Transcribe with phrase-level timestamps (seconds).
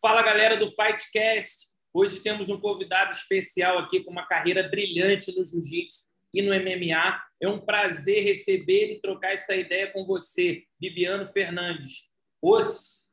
[0.00, 1.74] Fala galera do Fightcast.
[1.92, 7.20] Hoje temos um convidado especial aqui com uma carreira brilhante no jiu-jitsu e no MMA.
[7.40, 12.12] É um prazer receber e trocar essa ideia com você, Bibiano Fernandes.
[12.40, 13.08] Os.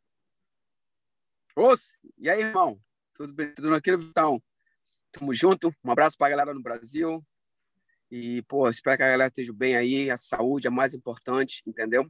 [1.55, 1.97] Os.
[2.19, 2.79] E aí, irmão?
[3.15, 3.52] Tudo bem?
[3.56, 4.40] Tudo naquele Vitão?
[5.12, 5.74] Tamo junto.
[5.83, 7.26] Um abraço pra galera no Brasil.
[8.12, 10.12] E, pô, espero que a galera esteja bem aí.
[10.12, 12.08] A saúde é mais importante, entendeu?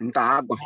[0.00, 0.56] Muita água,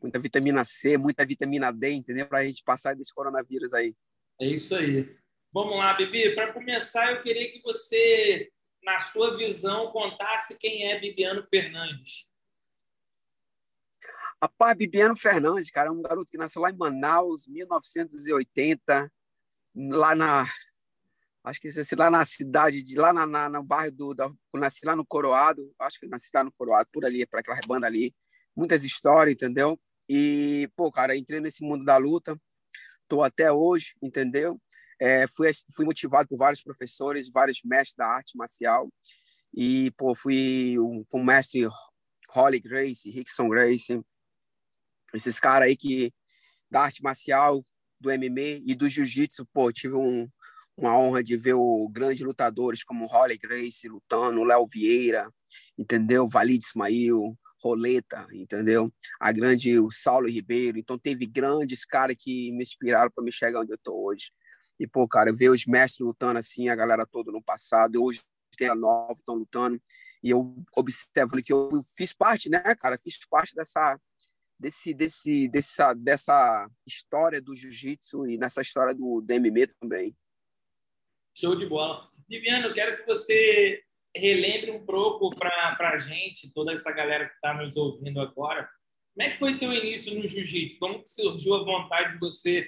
[0.00, 2.26] muita vitamina C, muita vitamina D, entendeu?
[2.26, 3.94] Para a gente passar desse coronavírus aí.
[4.40, 5.14] É isso aí.
[5.52, 6.34] Vamos lá, Bibi.
[6.34, 8.50] Para começar, eu queria que você,
[8.82, 12.30] na sua visão, contasse quem é Bibiano Fernandes.
[14.42, 19.12] Rapaz, Bibiano Fernandes, cara, é um garoto que nasceu lá em Manaus, 1980,
[19.74, 20.46] lá na.
[21.44, 24.14] Acho que nasci lá na cidade, de, lá na, na, no bairro do.
[24.14, 27.58] Da, nasci lá no Coroado, acho que nasci lá no Coroado, por ali, para aquela
[27.66, 28.14] banda ali.
[28.56, 29.78] Muitas histórias, entendeu?
[30.12, 32.36] E, pô, cara, entrei nesse mundo da luta,
[33.06, 34.60] tô até hoje, entendeu?
[34.98, 38.92] É, fui, fui motivado por vários professores, vários mestres da arte marcial.
[39.54, 41.68] E, pô, fui um, com o mestre
[42.28, 44.00] Holly Grace, Rickson Grace,
[45.14, 46.12] esses caras aí que
[46.68, 47.62] da arte marcial,
[48.00, 50.28] do MMA e do jiu-jitsu, pô, tive um,
[50.76, 55.32] uma honra de ver o grandes lutadores como Holly Grace lutando, Léo Vieira,
[55.78, 56.26] entendeu?
[56.26, 58.92] Valide Ismail, Roleta, entendeu?
[59.18, 60.78] A grande o Saulo Ribeiro.
[60.78, 64.32] Então teve grandes caras que me inspiraram para me chegar onde eu tô hoje.
[64.78, 68.20] E pô, cara, ver os mestres lutando assim, a galera toda no passado, hoje
[68.56, 69.80] tem a nova estão lutando,
[70.22, 72.98] e eu observo que eu fiz parte, né, cara?
[72.98, 73.98] Fiz parte dessa
[74.58, 80.14] desse desse dessa dessa história do jiu-jitsu e nessa história do, do MMA também.
[81.32, 82.10] Show de bola.
[82.28, 83.82] Viviane, eu quero que você
[84.16, 88.68] relembre um pouco para a gente, toda essa galera que está nos ouvindo agora,
[89.14, 90.78] como é que foi teu início no jiu-jitsu?
[90.78, 92.66] Como que surgiu a vontade de você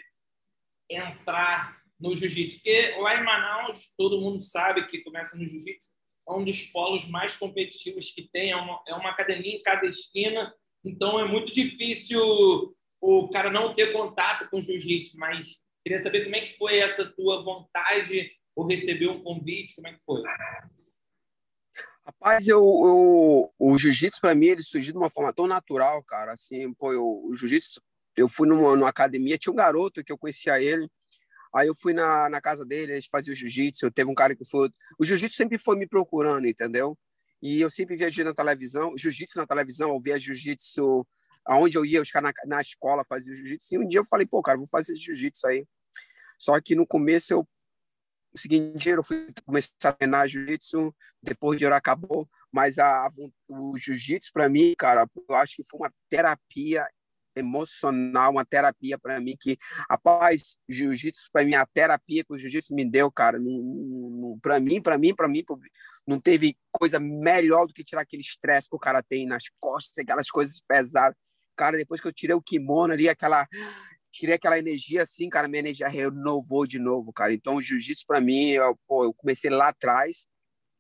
[0.90, 2.56] entrar no jiu-jitsu?
[2.56, 5.88] Porque lá em Manaus, todo mundo sabe que começa no jiu-jitsu,
[6.28, 9.86] é um dos polos mais competitivos que tem, é uma, é uma academia em cada
[9.86, 10.52] esquina,
[10.84, 12.20] então é muito difícil
[13.00, 17.04] o cara não ter contato com jiu-jitsu, mas queria saber como é que foi essa
[17.04, 20.22] tua vontade ou receber um convite, como é que foi?
[22.04, 26.32] Rapaz, eu, eu o jiu-jitsu para mim ele surgiu de uma forma tão natural, cara.
[26.32, 27.80] Assim, pô, eu, o jiu-jitsu,
[28.16, 30.88] eu fui numa, numa, academia, tinha um garoto que eu conhecia ele.
[31.54, 33.90] Aí eu fui na, na casa dele, a gente fazia o jiu-jitsu.
[33.92, 34.70] Teve um cara que foi.
[34.98, 36.98] O jiu-jitsu sempre foi me procurando, entendeu?
[37.40, 41.06] E eu sempre viajei na televisão, jiu-jitsu na televisão, eu via jiu-jitsu
[41.44, 43.74] aonde eu ia, os caras na, na escola faziam jiu-jitsu.
[43.74, 45.66] E um dia eu falei, pô, cara, vou fazer jiu-jitsu aí.
[46.38, 47.48] Só que no começo eu
[48.34, 53.08] o seguinte eu fui começar a treinar jiu-jitsu, depois de hora acabou, mas a,
[53.48, 56.86] o jiu-jitsu para mim, cara, eu acho que foi uma terapia
[57.34, 59.58] emocional, uma terapia para mim que,
[59.90, 63.38] rapaz, jiu-jitsu para mim a terapia que o jiu-jitsu me deu, cara,
[64.40, 65.44] para mim, para mim, para mim,
[66.06, 69.98] não teve coisa melhor do que tirar aquele estresse que o cara tem nas costas,
[69.98, 71.16] aquelas coisas pesadas.
[71.54, 73.46] Cara, depois que eu tirei o kimono ali, aquela
[74.12, 77.32] tirei aquela energia assim, cara, minha energia renovou de novo, cara.
[77.32, 80.26] Então, o jiu-jitsu para mim, eu, pô, eu comecei lá atrás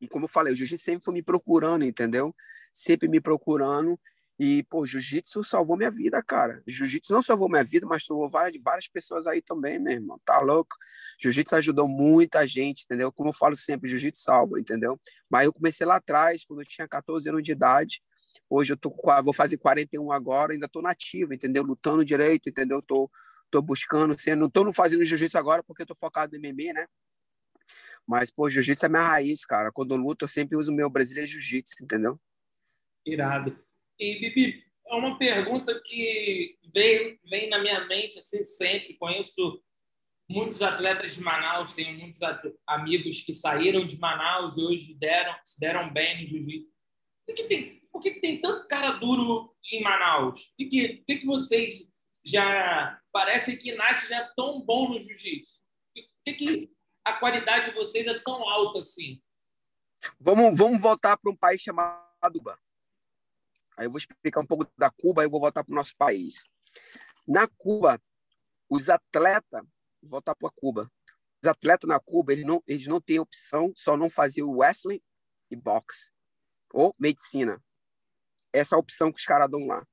[0.00, 2.34] e como eu falei, o jiu-jitsu sempre foi me procurando, entendeu?
[2.72, 3.98] Sempre me procurando
[4.38, 6.62] e, pô, jiu-jitsu salvou minha vida, cara.
[6.66, 10.20] Jiu-jitsu não salvou minha vida, mas salvou várias, várias pessoas aí também, meu irmão.
[10.24, 10.74] Tá louco?
[11.20, 13.12] Jiu-jitsu ajudou muita gente, entendeu?
[13.12, 14.98] Como eu falo sempre, jiu-jitsu salva, entendeu?
[15.30, 18.02] Mas eu comecei lá atrás, quando eu tinha 14 anos de idade.
[18.48, 21.62] Hoje eu tô vou fazer 41 agora, ainda tô nativo, entendeu?
[21.62, 22.82] Lutando direito, entendeu?
[22.82, 23.10] Tô
[23.52, 26.86] tô buscando, sendo, não tô fazendo jiu-jitsu agora porque tô focado no MMA, né?
[28.06, 29.70] Mas pô, jiu-jitsu é minha raiz, cara.
[29.70, 32.18] Quando eu luto, eu sempre uso o meu brasileiro jiu-jitsu, entendeu?
[33.06, 33.56] Irado.
[33.98, 38.94] E Bibi, é uma pergunta que vem, vem na minha mente assim sempre.
[38.94, 39.62] Conheço
[40.28, 42.20] muitos atletas de Manaus, tenho muitos
[42.66, 46.72] amigos que saíram de Manaus e hoje deram, se deram bem no jiu-jitsu.
[47.26, 50.54] Por que tem por que, que tem tanto cara duro em Manaus?
[50.58, 51.88] Por que, que, que vocês
[52.24, 55.60] já parece que nasce já tão bom no jiu-jitsu?
[55.94, 56.72] Por que, que
[57.04, 59.22] a qualidade de vocês é tão alta assim?
[60.18, 62.02] Vamos, vamos voltar para um país chamado
[62.32, 62.58] Cuba.
[63.76, 66.42] Aí eu vou explicar um pouco da Cuba e vou voltar para o nosso país.
[67.26, 68.00] Na Cuba,
[68.68, 69.62] os atletas,
[70.02, 70.90] voltar para Cuba,
[71.42, 75.00] os atletas na Cuba, eles não, eles não têm opção, só não fazer wrestling
[75.50, 76.10] e boxe,
[76.72, 77.62] ou medicina.
[78.52, 79.86] Essa opção que os caras dão lá.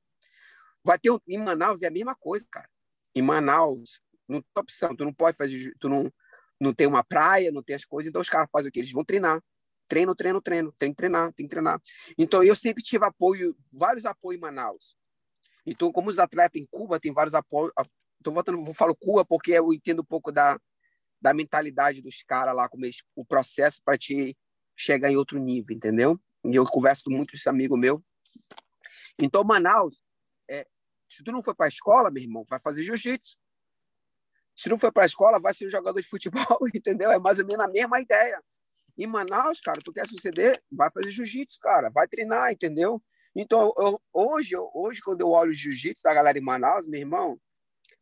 [0.84, 2.70] Vai ter em Manaus é a mesma coisa, cara.
[3.16, 6.12] Em Manaus não tem opção, tu não pode fazer, tu não
[6.60, 8.80] não tem uma praia, não tem as coisas, então os caras fazem o quê?
[8.80, 9.42] Eles vão treinar.
[9.88, 11.82] Treino, treino, treino, tem que treinar, tem que treinar.
[12.18, 14.96] Então eu sempre tive apoio, vários apoios em Manaus.
[15.66, 17.72] Então, como os atletas em Cuba têm vários apoios,
[18.24, 20.60] tô voltando, vou falar Cua porque eu entendo um pouco da,
[21.22, 24.38] da mentalidade dos caras lá, como eles, o processo para te
[24.76, 26.20] chegar em outro nível, entendeu?
[26.46, 28.04] E eu converso com esse amigo meu.
[29.20, 30.02] Então, Manaus,
[30.50, 30.68] é,
[31.10, 33.38] se tu não for para a escola, meu irmão, vai fazer jiu-jitsu.
[34.56, 37.12] Se não for para a escola, vai ser jogador de futebol, entendeu?
[37.12, 38.44] É mais ou menos a mesma ideia.
[38.98, 43.02] Em Manaus, cara, tu quer suceder, vai fazer jiu-jitsu, cara, vai treinar, entendeu?
[43.34, 47.40] Então, eu, hoje, hoje, quando eu olho o jiu-jitsu da galera em Manaus, meu irmão,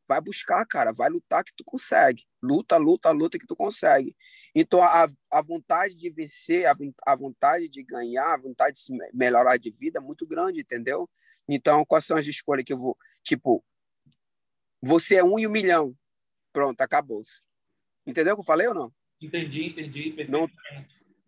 [0.07, 2.25] vai buscar, cara, vai lutar que tu consegue.
[2.41, 4.15] Luta, luta, luta que tu consegue.
[4.55, 6.75] Então, a, a vontade de vencer, a,
[7.05, 11.09] a vontade de ganhar, a vontade de se melhorar de vida é muito grande, entendeu?
[11.47, 12.97] Então, quais são as escolhas que eu vou.
[13.23, 13.63] Tipo,
[14.81, 15.95] você é um e um milhão.
[16.53, 17.41] Pronto, acabou-se.
[18.05, 18.93] Entendeu o que eu falei ou não?
[19.21, 20.15] Entendi, entendi.
[20.29, 20.49] Não,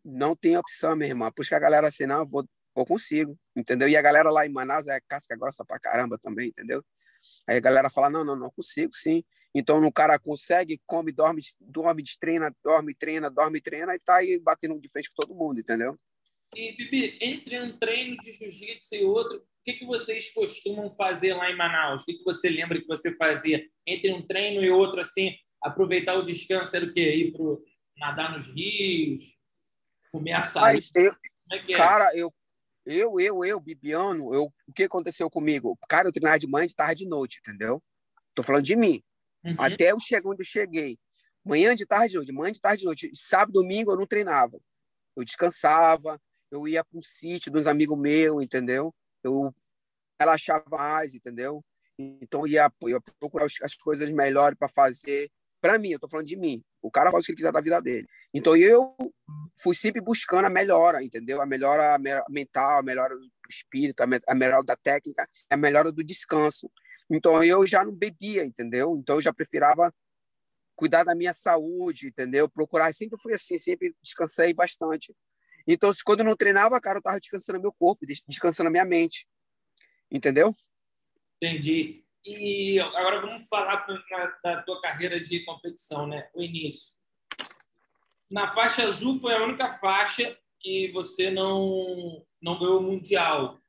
[0.03, 1.31] não tem opção, minha irmã.
[1.31, 3.89] Por isso que a galera assim, não, eu vou, eu consigo, entendeu?
[3.89, 6.83] E a galera lá em Manaus é casca grossa pra caramba também, entendeu?
[7.49, 9.23] Aí a galera fala, não, não, não consigo, sim.
[9.55, 14.37] Então o cara consegue, come, dorme, dorme, treina, dorme, treina, dorme, treina e tá aí
[14.37, 15.97] batendo de frente com todo mundo, entendeu?
[16.55, 21.33] E, Bibi, entre um treino de jiu-jitsu e outro, o que, que vocês costumam fazer
[21.33, 22.03] lá em Manaus?
[22.03, 26.13] O que, que você lembra que você fazia entre um treino e outro, assim, aproveitar
[26.19, 27.15] o descanso era o quê?
[27.15, 27.63] Ir pro,
[27.97, 29.23] nadar nos rios,
[30.11, 30.77] comer açaí?
[30.93, 31.77] Eu, Como é que é?
[31.77, 32.31] Cara, eu
[32.89, 35.77] eu, eu, eu, Bibiano, eu, o que aconteceu comigo?
[35.87, 37.79] Cara, eu treinava de manhã, de tarde, de noite, entendeu?
[38.33, 39.03] Tô falando de mim.
[39.43, 39.55] Uhum.
[39.59, 40.97] Até eu chegar onde eu cheguei.
[41.45, 42.31] Manhã, de tarde, de noite.
[42.31, 43.11] Manhã, de tarde, de noite.
[43.13, 44.59] Sábado, domingo, eu não treinava.
[45.15, 46.19] Eu descansava,
[46.49, 48.91] eu ia para um sítio dos amigos meus, entendeu?
[49.23, 49.53] Eu
[50.19, 51.63] relaxava mais, entendeu?
[51.97, 55.29] Então, eu ia, eu ia procurar as coisas melhores para fazer.
[55.61, 56.63] Para mim, eu tô falando de mim.
[56.81, 58.07] O cara faz o que ele quiser da vida dele.
[58.33, 58.95] Então eu
[59.61, 61.41] fui sempre buscando a melhora, entendeu?
[61.41, 61.97] A melhora
[62.29, 66.71] mental, a melhora do espírito, a melhora da técnica, a melhora do descanso.
[67.09, 68.95] Então eu já não bebia, entendeu?
[68.97, 69.93] Então eu já preferava
[70.75, 72.47] cuidar da minha saúde, entendeu?
[72.47, 75.13] Procurar, sempre fui assim, sempre descansei bastante.
[75.67, 79.27] Então, quando eu não treinava, cara, eu tava descansando meu corpo, descansando minha mente.
[80.09, 80.55] Entendeu?
[81.41, 82.05] Entendi.
[82.25, 83.85] E agora vamos falar
[84.43, 86.29] da tua carreira de competição, né?
[86.33, 86.93] O início.
[88.29, 93.59] Na faixa azul foi a única faixa que você não não ganhou o mundial.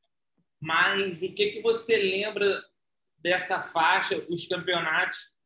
[0.60, 2.62] Mas o que que você lembra
[3.18, 5.36] dessa faixa, os campeonatos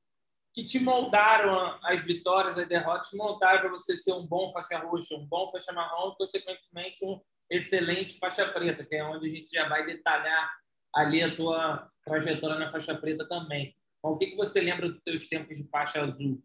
[0.52, 5.16] que te moldaram as vitórias, as derrotas, moldaram para você ser um bom faixa roxa,
[5.16, 7.20] um bom faixa marrom, e consequentemente um
[7.50, 10.63] excelente faixa preta, que é onde a gente já vai detalhar
[10.94, 13.76] ali a tua trajetória na faixa preta também.
[14.02, 16.42] O que, que você lembra dos teus tempos de faixa azul?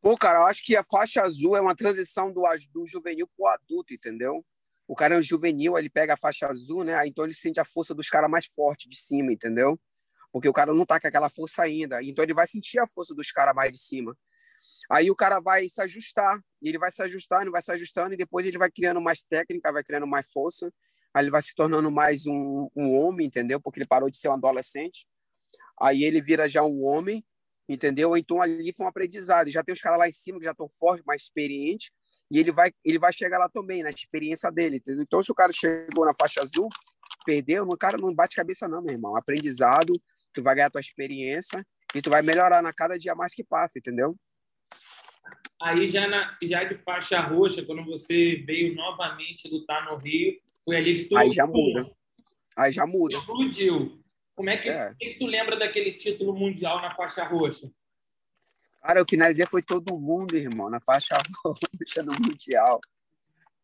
[0.00, 3.44] Pô, cara, eu acho que a faixa azul é uma transição do, do juvenil para
[3.44, 4.44] o adulto, entendeu?
[4.86, 7.06] O cara é um juvenil, ele pega a faixa azul, né?
[7.06, 9.80] Então ele sente a força dos caras mais fortes de cima, entendeu?
[10.30, 12.02] Porque o cara não tá com aquela força ainda.
[12.02, 14.16] Então ele vai sentir a força dos caras mais de cima.
[14.90, 18.44] Aí o cara vai se ajustar, ele vai se ajustando, vai se ajustando, e depois
[18.44, 20.70] ele vai criando mais técnica, vai criando mais força,
[21.14, 23.60] aí ele vai se tornando mais um, um homem, entendeu?
[23.60, 25.06] Porque ele parou de ser um adolescente.
[25.80, 27.24] Aí ele vira já um homem,
[27.68, 28.16] entendeu?
[28.16, 29.48] Então ali foi um aprendizado.
[29.48, 31.90] Já tem os caras lá em cima que já estão fortes, mais experientes,
[32.30, 35.02] e ele vai ele vai chegar lá também na experiência dele, entendeu?
[35.02, 36.68] Então se o cara chegou na faixa azul,
[37.24, 39.16] perdeu, o cara não bate cabeça não, meu irmão.
[39.16, 39.92] Aprendizado,
[40.32, 41.64] tu vai ganhar tua experiência
[41.94, 44.16] e tu vai melhorar na cada dia mais que passa, entendeu?
[45.62, 50.76] Aí já na já de faixa roxa, quando você veio novamente lutar no Rio, foi
[50.76, 51.16] ali que tu.
[51.16, 51.90] Aí já muda.
[52.56, 53.16] Aí já muda.
[53.16, 54.00] Explodiu.
[54.34, 54.92] Como é que, é.
[54.98, 57.70] que, tu lembra daquele título mundial na faixa roxa?
[58.82, 62.80] Cara, eu finalizei foi todo mundo, irmão, na faixa roxa no mundial.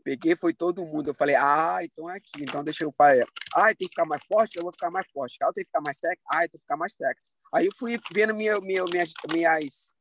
[0.04, 1.10] Peguei, foi todo mundo.
[1.10, 2.42] Eu falei, ah, então é aqui.
[2.42, 3.26] Então deixa eu fazer.
[3.54, 4.56] Ah, tem que ficar mais forte?
[4.56, 5.36] Eu vou ficar mais forte.
[5.42, 6.22] Ah, tem que ficar mais técnico?
[6.30, 7.22] Ah, eu tenho que ficar mais técnico.
[7.52, 9.92] Aí eu fui vendo minha, minha, minhas, minhas,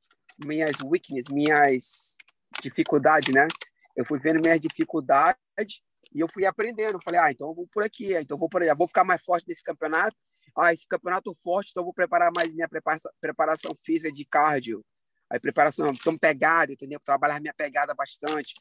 [0.45, 2.15] minhas weakness, minhas
[2.61, 3.47] dificuldades, né?
[3.95, 5.81] Eu fui vendo minhas dificuldades
[6.13, 7.01] e eu fui aprendendo.
[7.01, 8.61] Falei, ah, então eu vou por aqui, então eu vou por.
[8.61, 10.15] Eu vou ficar mais forte nesse campeonato.
[10.57, 14.83] Ah, esse campeonato forte, então eu vou preparar mais minha preparação, preparação física de cardio.
[15.29, 16.99] Aí preparação, então pegada, entendeu?
[16.99, 18.55] Trabalhar minha pegada bastante.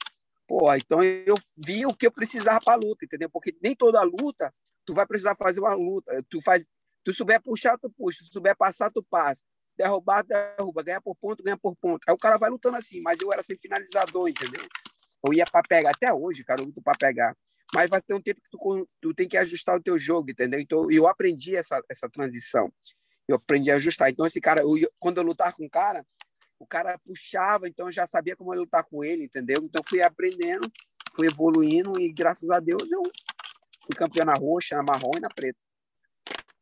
[0.47, 3.31] Pô, então eu vi o que eu precisava para luta, entendeu?
[3.31, 4.53] Porque nem toda luta
[4.85, 6.23] tu vai precisar fazer uma luta.
[6.29, 6.67] Tu faz,
[7.05, 8.25] tu souber puxar, tu puxa.
[8.25, 9.45] Tu souber passar, tu passa.
[9.77, 10.83] Derrubar, derruba.
[10.83, 12.01] Ganhar por ponto, ganha por ponto.
[12.09, 14.67] Aí o cara vai lutando assim, mas eu era sempre finalizador, entendeu?
[15.27, 17.37] Eu ia para pegar, até hoje, cara, eu luto para pegar.
[17.75, 20.59] Mas vai ter um tempo que tu, tu tem que ajustar o teu jogo, entendeu?
[20.59, 22.73] Então, eu aprendi essa, essa transição.
[23.27, 24.11] Eu aprendi a ajustar.
[24.11, 26.05] Então, esse cara, eu, quando eu lutar com o cara,
[26.59, 29.61] o cara puxava, então eu já sabia como eu lutar com ele, entendeu?
[29.63, 30.71] Então, fui aprendendo,
[31.15, 33.03] fui evoluindo e, graças a Deus, eu
[33.85, 35.59] fui campeão na roxa, na marrom e na preta.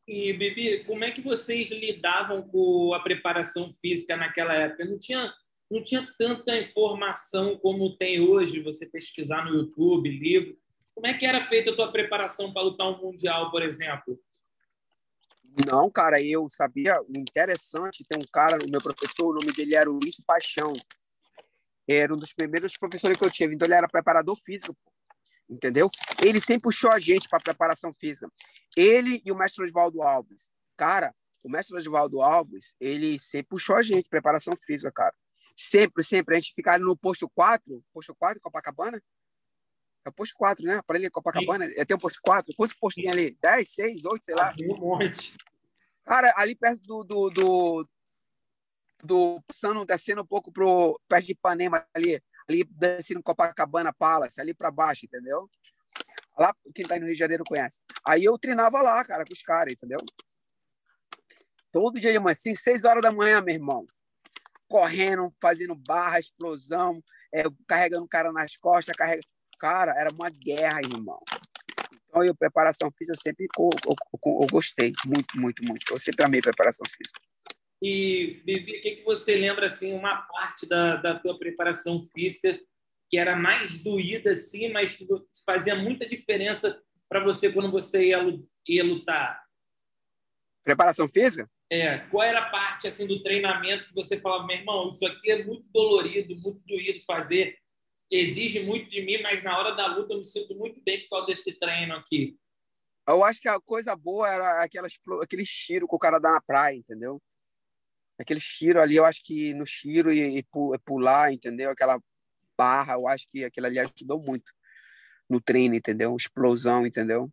[0.08, 4.84] E, Bibi, como é que vocês lidavam com a preparação física naquela época?
[4.84, 5.32] Não tinha,
[5.70, 10.56] não tinha tanta informação como tem hoje, você pesquisar no YouTube, livro.
[10.94, 14.18] Como é que era feita a tua preparação para lutar um Mundial, por exemplo?
[15.66, 19.88] Não, cara, eu sabia, interessante, tem um cara, o meu professor, o nome dele era
[19.88, 20.72] Luiz Paixão.
[21.88, 24.76] Era um dos primeiros professores que eu tive, então ele era preparador físico,
[25.48, 25.90] entendeu?
[26.22, 28.30] Ele sempre puxou a gente para preparação física.
[28.76, 30.50] Ele e o mestre Oswaldo Alves.
[30.76, 35.14] Cara, o mestre Oswaldo Alves, ele sempre puxou a gente, preparação física, cara.
[35.56, 36.36] Sempre, sempre.
[36.36, 39.02] A gente ficava no posto 4, posto 4, Copacabana.
[40.04, 40.82] É o posto 4, né?
[40.86, 41.64] Para ele, Copacabana.
[41.74, 42.54] É, tem um posto 4.
[42.54, 43.36] Quantos postos tem ali?
[43.40, 44.52] 10, 6, 8, sei lá.
[44.62, 45.34] Um monte.
[46.04, 47.02] Cara, ali perto do.
[47.02, 47.88] do, do,
[49.02, 54.52] do passando, descendo um pouco pro perto de Ipanema ali, ali descendo Copacabana Palace, ali
[54.52, 55.48] para baixo, entendeu?
[56.38, 57.80] Lá, quem tá aí no Rio de Janeiro conhece.
[58.04, 59.98] Aí eu treinava lá, cara, com os caras, entendeu?
[61.72, 63.86] Todo dia de manhã, 5, 6 horas da manhã, meu irmão.
[64.68, 69.22] Correndo, fazendo barra, explosão, é, carregando o cara nas costas, carrega...
[69.58, 71.22] Cara, era uma guerra, irmão.
[72.08, 74.92] Então, eu, preparação física, eu sempre eu, eu, eu gostei.
[75.06, 75.84] Muito, muito, muito.
[75.90, 77.20] Eu sempre amei preparação física.
[77.82, 82.58] E, Bibi, o que, que você lembra, assim, uma parte da, da tua preparação física
[83.08, 85.06] que era mais doída, assim, mas que
[85.44, 88.18] fazia muita diferença para você quando você ia,
[88.66, 89.44] ia lutar?
[90.64, 91.48] Preparação física?
[91.70, 95.30] É, qual era a parte assim do treinamento que você falava, meu irmão, isso aqui
[95.30, 97.58] é muito dolorido, muito doído fazer,
[98.10, 101.10] exige muito de mim, mas na hora da luta eu me sinto muito bem por
[101.10, 102.38] causa desse treino aqui.
[103.08, 104.92] Eu acho que a coisa boa era aquelas,
[105.22, 107.20] aquele tiro que o cara dá na praia, entendeu?
[108.18, 110.44] Aquele tiro ali, eu acho que no tiro e, e
[110.84, 111.70] pular, entendeu?
[111.70, 112.00] Aquela
[112.56, 114.52] barra, eu acho que aquilo ali ajudou muito
[115.28, 116.14] no treino, entendeu?
[116.16, 117.30] Explosão, entendeu?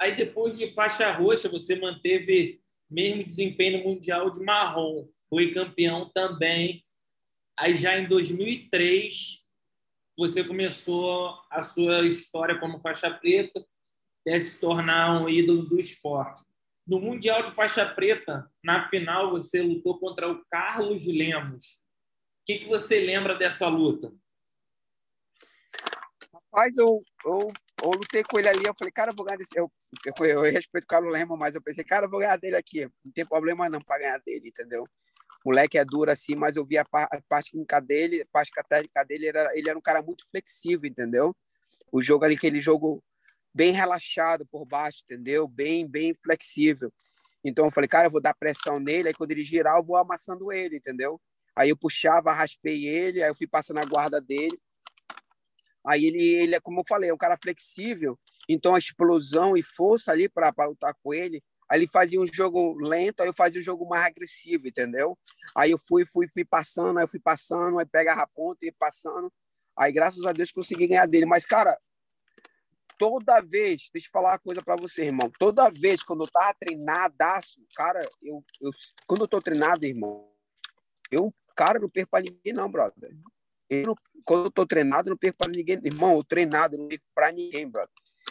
[0.00, 2.61] Aí depois de faixa roxa, você manteve
[2.92, 6.84] mesmo desempenho mundial de marrom, foi campeão também.
[7.58, 9.42] Aí já em 2003
[10.16, 13.66] você começou a sua história como faixa preta,
[14.20, 16.42] até se tornar um ídolo do esporte.
[16.86, 21.76] No Mundial de Faixa Preta, na final, você lutou contra o Carlos Lemos.
[22.42, 24.12] O que, que você lembra dessa luta?
[26.32, 29.58] Rapaz, eu, eu, eu lutei com ele ali, eu falei, cara, eu vou ganhar desse.
[29.58, 29.70] Eu,
[30.06, 32.88] eu, eu, respeito o Carlos Lemos, mas eu pensei, cara, eu vou ganhar dele aqui.
[33.04, 34.84] Não tem problema não para ganhar dele, entendeu?
[35.44, 38.52] O moleque é duro assim, mas eu vi a, a parte química dele, a parte
[38.68, 41.34] técnica dele, ele era, ele era um cara muito flexível, entendeu?
[41.90, 43.02] O jogo ali, aquele jogo
[43.52, 45.48] bem relaxado por baixo, entendeu?
[45.48, 46.92] Bem, bem flexível.
[47.44, 49.96] Então eu falei, cara, eu vou dar pressão nele, aí quando ele girar, eu vou
[49.96, 51.20] amassando ele, entendeu?
[51.56, 54.58] Aí eu puxava, raspei ele, aí eu fui passando a guarda dele.
[55.84, 60.12] Aí ele, ele, como eu falei, é um cara flexível, então a explosão e força
[60.12, 63.64] ali para lutar com ele, aí ele fazia um jogo lento, aí eu fazia um
[63.64, 65.18] jogo mais agressivo, entendeu?
[65.56, 68.72] Aí eu fui, fui, fui passando, aí eu fui passando, aí pegava a ponta e
[68.72, 69.32] passando.
[69.76, 71.76] Aí graças a Deus consegui ganhar dele, mas cara,
[72.98, 76.54] toda vez, deixa eu falar uma coisa para você, irmão, toda vez quando eu tava
[76.54, 78.70] treinadaço, cara, eu, eu
[79.06, 80.30] quando eu tô treinado, irmão,
[81.10, 83.16] eu, cara, não perco para ninguém não, brother.
[83.72, 85.80] Eu não, quando eu tô treinado, não perco para ninguém.
[85.82, 87.90] Irmão, eu treinado, não perco para ninguém, brother.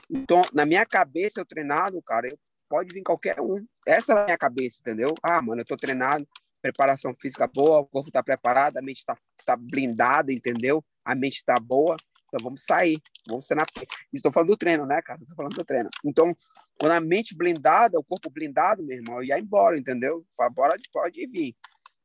[0.10, 2.38] Então, na minha cabeça, eu treinado, cara, eu,
[2.69, 3.65] pode vir qualquer um.
[3.88, 5.10] Essa é a minha cabeça, entendeu?
[5.24, 6.27] Ah, mano, eu tô treinado,
[6.62, 10.83] preparação física boa, o corpo tá preparado, a mente tá, tá blindada, entendeu?
[11.03, 13.65] A mente tá boa, então vamos sair, vamos ser na.
[14.13, 15.19] Estou falando do treino, né, cara?
[15.21, 15.89] Estou falando do treino.
[16.05, 16.38] Então,
[16.79, 20.24] quando a mente blindada, o corpo blindado, meu irmão, eu ia embora, entendeu?
[20.38, 21.55] Fala, bora, pode vir.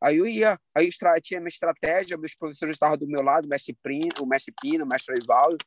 [0.03, 3.49] Aí eu ia, aí eu tinha minha estratégia, meus professores estavam do meu lado, o
[3.49, 5.65] mestre Prino, o mestre Pino, o mestre Ivaldo.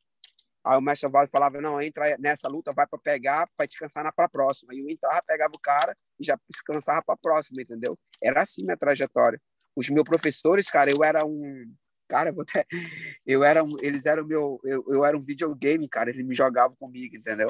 [0.63, 4.11] Aí o mestre Ivaldo falava, não, entra nessa luta, vai para pegar, para descansar na
[4.11, 4.71] para próxima.
[4.71, 7.97] Aí eu entrava, pegava o cara e já descansava para a próxima, entendeu?
[8.21, 9.41] Era assim minha trajetória.
[9.75, 11.73] Os meus professores, cara, eu era um
[12.07, 12.65] cara, eu, até,
[13.25, 16.75] eu era um, eles eram meu, eu, eu era um videogame, cara, eles me jogavam
[16.75, 17.47] comigo, entendeu?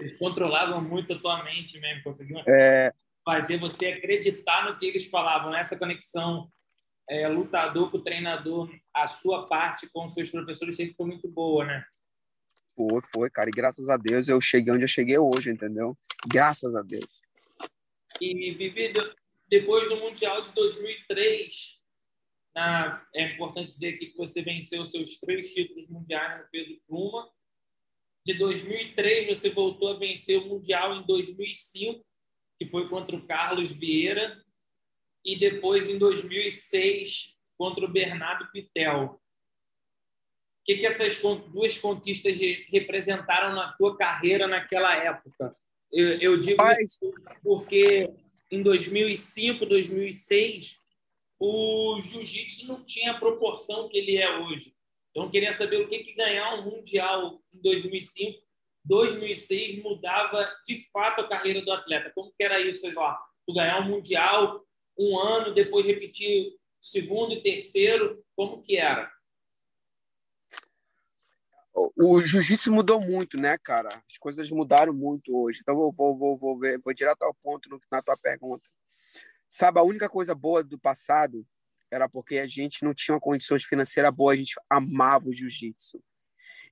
[0.00, 2.92] Eles controlavam muito a tua mente mesmo, conseguiam é,
[3.24, 5.54] fazer você acreditar no que eles falavam.
[5.54, 6.50] Essa conexão
[7.08, 11.28] é, lutador com o treinador, a sua parte com os seus professores sempre foi muito
[11.28, 11.84] boa, né?
[12.76, 13.48] Foi, foi, cara.
[13.48, 15.96] E graças a Deus eu cheguei onde eu cheguei hoje, entendeu?
[16.26, 17.22] Graças a Deus.
[18.20, 18.92] E, Bibi,
[19.48, 21.82] depois do Mundial de 2003,
[22.54, 27.28] na, é importante dizer aqui que você venceu seus três títulos mundiais no peso pluma.
[28.24, 32.04] De 2003, você voltou a vencer o Mundial em 2005
[32.64, 34.42] que foi contra o Carlos Vieira,
[35.24, 39.20] e depois em 2006 contra o Bernardo Pitel.
[40.60, 42.38] O que, que essas duas conquistas
[42.70, 45.54] representaram na tua carreira naquela época?
[45.92, 46.98] Eu, eu digo Mas...
[47.42, 48.10] porque
[48.50, 50.80] em 2005, 2006,
[51.38, 54.74] o jiu-jitsu não tinha a proporção que ele é hoje.
[55.10, 58.42] Então, eu queria saber o que, que ganhar um Mundial em 2005,
[58.84, 62.12] 2006 mudava de fato a carreira do atleta.
[62.14, 63.18] Como que era isso, lá?
[63.46, 64.64] Tu ganhar um Mundial
[64.96, 69.10] um ano, depois repetir segundo e terceiro, como que era?
[71.96, 73.88] O jiu-jitsu mudou muito, né, cara?
[74.08, 75.58] As coisas mudaram muito hoje.
[75.60, 78.68] Então, eu vou, vou, vou, ver, vou direto ao ponto na tua pergunta.
[79.48, 81.44] Sabe, a única coisa boa do passado
[81.90, 86.00] era porque a gente não tinha uma condição financeira boa, a gente amava o jiu-jitsu.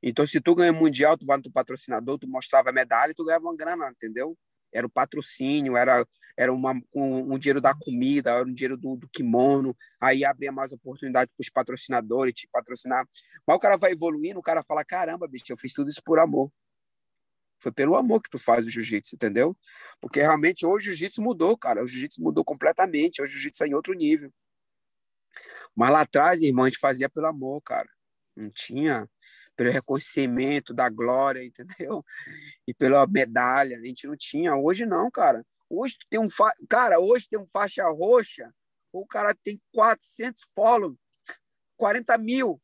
[0.03, 3.15] Então, se tu ganha mundial, tu vai no teu patrocinador, tu mostrava a medalha e
[3.15, 4.37] tu ganhava uma grana, entendeu?
[4.73, 6.05] Era o patrocínio, era,
[6.37, 10.51] era uma, um, um dinheiro da comida, era um dinheiro do, do kimono, aí abria
[10.51, 13.07] mais oportunidade para os patrocinadores te patrocinar.
[13.47, 16.19] Mas o cara vai evoluindo, o cara fala: caramba, bicho, eu fiz tudo isso por
[16.19, 16.51] amor.
[17.61, 19.57] Foi pelo amor que tu faz o jiu-jitsu, entendeu?
[20.01, 21.85] Porque realmente hoje o jiu-jitsu mudou, cara.
[21.85, 23.23] O jiu-jitsu mudou completamente.
[23.23, 24.33] Hoje o jiu-jitsu é em outro nível.
[25.77, 27.89] Mas lá atrás, irmão, a gente fazia pelo amor, cara.
[28.35, 29.09] Não tinha
[29.57, 32.05] pelo reconhecimento da glória, entendeu?
[32.67, 33.79] E pela medalha.
[33.79, 34.57] A gente não tinha.
[34.57, 35.45] Hoje não, cara.
[35.69, 36.53] Hoje tem um fa...
[36.69, 38.53] cara, hoje tem um faixa roxa,
[38.93, 40.97] o cara tem 400 follows,
[41.79, 42.61] 40 mil,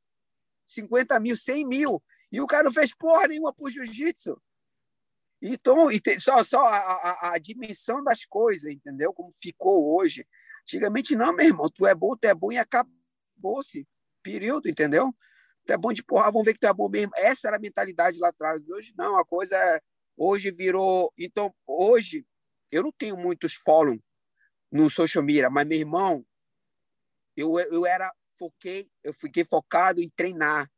[0.67, 4.39] 50 mil, 100 mil, e o cara não fez porra nenhuma pro jiu-jitsu.
[5.41, 9.13] Então, e tem, só, só a, a, a, dimensão das coisas, entendeu?
[9.13, 10.27] Como ficou hoje.
[10.63, 13.87] Antigamente, não, meu irmão, tu é bom, tu é bom e acabou-se.
[14.23, 15.15] Período, entendeu?
[15.69, 17.13] Tu é bom de porra, vamos ver que tu é bom mesmo.
[17.15, 18.71] Essa era a mentalidade lá atrás.
[18.71, 19.81] Hoje não, a coisa é.
[20.17, 21.13] Hoje virou.
[21.17, 22.27] Então, hoje,
[22.73, 23.99] eu não tenho muitos follow
[24.73, 26.25] no social media, mas meu irmão,
[27.37, 30.71] eu, eu era foquei, eu fiquei focado em treinar.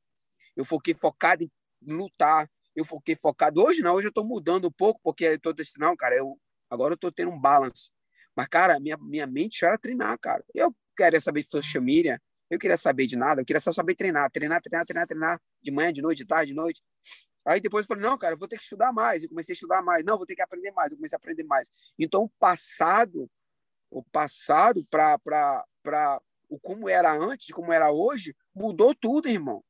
[0.57, 2.51] Eu fiquei focado em lutar.
[2.75, 3.63] Eu fiquei focado.
[3.63, 6.37] Hoje não, hoje eu estou mudando um pouco, porque eu tô não, cara, eu
[6.69, 7.91] agora eu estou tendo um balance.
[8.35, 10.45] Mas, cara, minha, minha mente era treinar, cara.
[10.53, 12.21] Eu queria saber de social media,
[12.51, 15.71] eu queria saber de nada, eu queria só saber treinar, treinar, treinar, treinar, treinar, de
[15.71, 16.83] manhã, de noite, de tarde, de noite.
[17.45, 19.23] Aí depois eu falei, não, cara, eu vou ter que estudar mais.
[19.23, 20.05] E comecei a estudar mais.
[20.05, 20.91] Não, vou ter que aprender mais.
[20.91, 21.71] Eu comecei a aprender mais.
[21.99, 23.31] Então, o passado,
[23.91, 29.65] o passado para o como era antes, como era hoje, mudou tudo, irmão.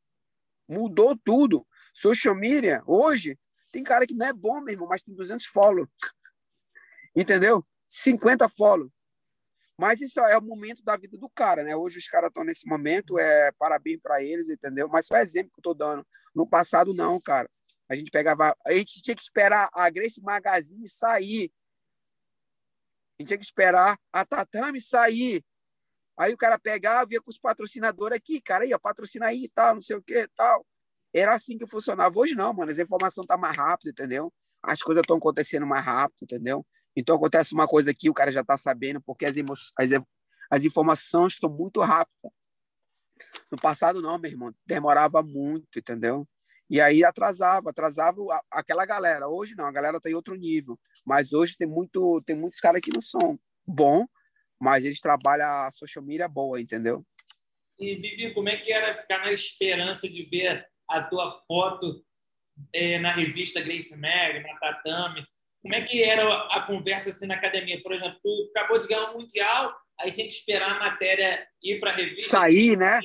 [0.66, 1.66] Mudou tudo.
[1.92, 3.38] Social media, hoje,
[3.70, 5.86] tem cara que não é bom, meu irmão, mas tem 200 follow.
[7.14, 7.64] Entendeu?
[7.88, 8.90] 50 follow.
[9.80, 11.74] Mas isso é o momento da vida do cara, né?
[11.74, 14.86] Hoje os caras estão nesse momento, é parabéns para eles, entendeu?
[14.90, 16.06] Mas foi exemplo que eu tô dando.
[16.34, 17.48] No passado, não, cara.
[17.88, 21.50] A gente pegava, a gente tinha que esperar a Grace Magazine sair.
[23.18, 25.42] A gente tinha que esperar a Tatame sair.
[26.14, 29.48] Aí o cara pegava, via com os patrocinadores aqui, cara, aí, ó, patrocina aí e
[29.48, 30.66] tal, não sei o que tal.
[31.10, 32.18] Era assim que funcionava.
[32.18, 34.30] Hoje não, mano, as informações tá mais rápido, entendeu?
[34.62, 36.66] As coisas estão acontecendo mais rápido, entendeu?
[36.96, 39.36] Então acontece uma coisa aqui, o cara já está sabendo, porque as,
[39.76, 39.90] as,
[40.50, 42.32] as informações estão muito rápidas.
[43.50, 46.26] No passado, não, meu irmão, demorava muito, entendeu?
[46.68, 48.16] E aí atrasava, atrasava
[48.50, 49.28] aquela galera.
[49.28, 50.78] Hoje não, a galera está em outro nível.
[51.04, 54.06] Mas hoje tem, muito, tem muitos caras que não são bom,
[54.60, 57.04] mas eles trabalham a social media boa, entendeu?
[57.78, 62.04] E, Bibi, como é que era ficar na esperança de ver a tua foto
[62.72, 65.26] é, na revista Grace Mag, na Tatame?
[65.62, 67.82] Como é que era a conversa assim na academia?
[67.82, 71.78] Por exemplo, tu acabou de ganhar um Mundial, aí tinha que esperar a matéria ir
[71.78, 72.30] para a revista.
[72.30, 73.00] Sair, né?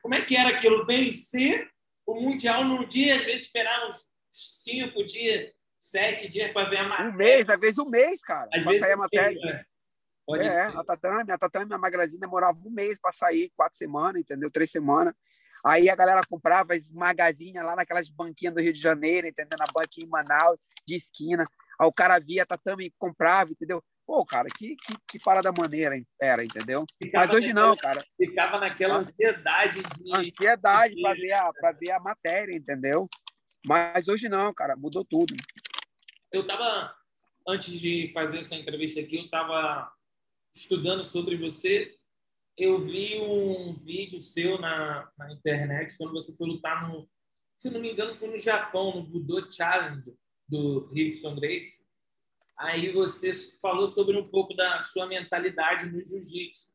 [0.00, 0.86] Como é que era aquilo?
[0.86, 1.68] Vencer
[2.06, 6.84] o Mundial num dia, às vezes esperar uns cinco dias, sete dias para ver a
[6.84, 7.10] matéria.
[7.10, 9.40] Um mês, às vezes um mês, cara, para sair a matéria.
[9.40, 9.70] Mês,
[10.30, 14.20] Pode é, a Tatame, a Tatame, a Magazine demorava um mês para sair, quatro semanas,
[14.20, 14.48] entendeu?
[14.48, 15.12] Três semanas.
[15.66, 19.58] Aí a galera comprava as magazinhas lá naquelas banquinhas do Rio de Janeiro, entendeu?
[19.58, 21.44] Na banquinha em Manaus, de esquina.
[21.80, 23.82] Aí o cara via Tatame comprava, entendeu?
[24.06, 26.84] Pô, cara, que, que, que parada maneira era, entendeu?
[27.02, 28.04] Ficava Mas hoje não, cara.
[28.18, 30.18] Ficava naquela ansiedade de.
[30.18, 33.08] Ansiedade para ver, a, ver a matéria, entendeu?
[33.64, 35.34] Mas hoje não, cara, mudou tudo.
[36.30, 36.94] Eu tava,
[37.48, 39.90] antes de fazer essa entrevista aqui, eu tava
[40.52, 41.96] estudando sobre você.
[42.58, 47.08] Eu vi um vídeo seu na, na internet quando você foi lutar no.
[47.56, 50.12] Se não me engano, foi no Japão, no Budo Challenge
[50.50, 51.84] do Rickson Grace.
[52.58, 53.32] Aí você
[53.62, 56.66] falou sobre um pouco da sua mentalidade no jiu-jitsu,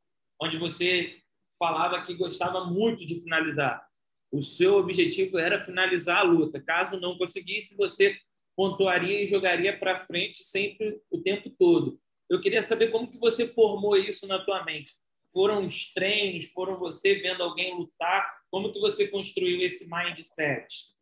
[0.41, 1.21] onde você
[1.59, 3.85] falava que gostava muito de finalizar.
[4.31, 6.59] O seu objetivo era finalizar a luta.
[6.59, 8.17] Caso não conseguisse, você
[8.55, 11.99] pontuaria e jogaria para frente sempre o tempo todo.
[12.29, 14.93] Eu queria saber como que você formou isso na tua mente.
[15.31, 18.25] Foram os treinos, foram você vendo alguém lutar?
[18.49, 20.94] Como que você construiu esse mindset?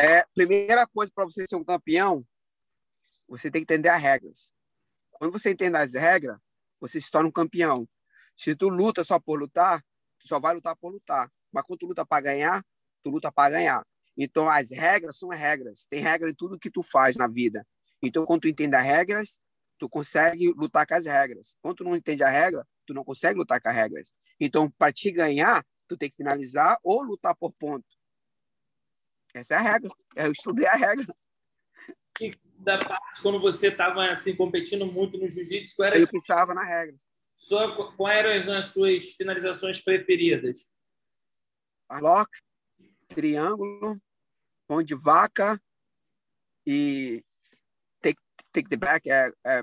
[0.00, 2.24] É, primeira coisa para você ser um campeão,
[3.26, 4.52] você tem que entender as regras.
[5.10, 6.38] Quando você entende as regras,
[6.80, 7.88] você se torna um campeão.
[8.36, 9.82] Se tu luta só por lutar,
[10.20, 11.28] tu só vai lutar por lutar.
[11.50, 12.64] Mas quando tu luta para ganhar,
[13.02, 13.84] tu luta para ganhar.
[14.16, 15.88] Então, as regras são as regras.
[15.90, 17.66] Tem regra em tudo que tu faz na vida.
[18.00, 19.40] Então, quando tu entende as regras,
[19.80, 21.56] tu consegue lutar com as regras.
[21.60, 24.14] Quando tu não entende a regra, tu não consegue lutar com as regras.
[24.38, 27.97] Então, para te ganhar, tu tem que finalizar ou lutar por ponto.
[29.34, 29.90] Essa é a regra.
[30.16, 31.14] Eu estudei a regra.
[32.20, 35.98] E da parte, quando você estava assim, competindo muito no jiu-jitsu, era...
[35.98, 36.96] Eu pensava na regra.
[37.36, 40.72] Sua, quais eram as suas finalizações preferidas?
[42.00, 42.30] Lock,
[43.06, 44.00] triângulo,
[44.66, 45.60] pão de vaca
[46.66, 47.24] e
[48.00, 48.20] take,
[48.52, 49.62] take the back, é, é,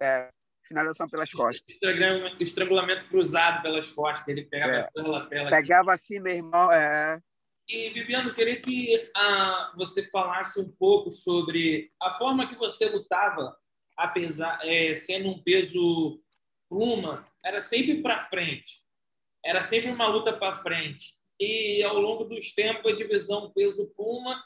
[0.00, 0.30] é
[0.62, 1.62] finalização pelas costas.
[2.40, 4.90] Estrangulamento cruzado pelas costas, ele pegava é.
[4.90, 5.50] pela lapela.
[5.50, 7.20] Pegava assim, meu irmão, é...
[7.68, 13.56] E, Viviano, queria que ah, você falasse um pouco sobre a forma que você lutava,
[13.96, 16.20] apesar é, sendo um peso
[16.68, 18.82] pluma, era sempre para frente.
[19.44, 24.40] Era sempre uma luta para frente e ao longo dos tempos a divisão peso puma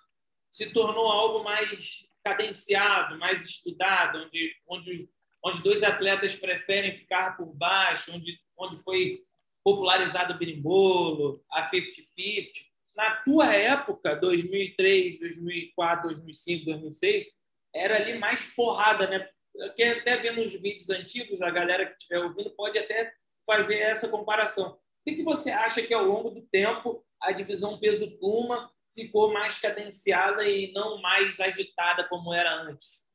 [0.48, 5.11] se tornou algo mais cadenciado, mais estudado, onde, onde,
[5.44, 9.22] onde dois atletas preferem ficar por baixo, onde, onde foi
[9.62, 12.50] popularizado o berimbolo, a 50-50.
[12.96, 17.26] Na tua época, 2003, 2004, 2005, 2006,
[17.74, 19.28] era ali mais porrada, né?
[19.74, 23.12] Quem até vendo os vídeos antigos, a galera que estiver ouvindo pode até
[23.46, 28.70] fazer essa comparação que, que você acha que ao longo do tempo a divisão peso-pluma
[28.92, 33.06] ficou mais cadenciada e não mais agitada como era antes?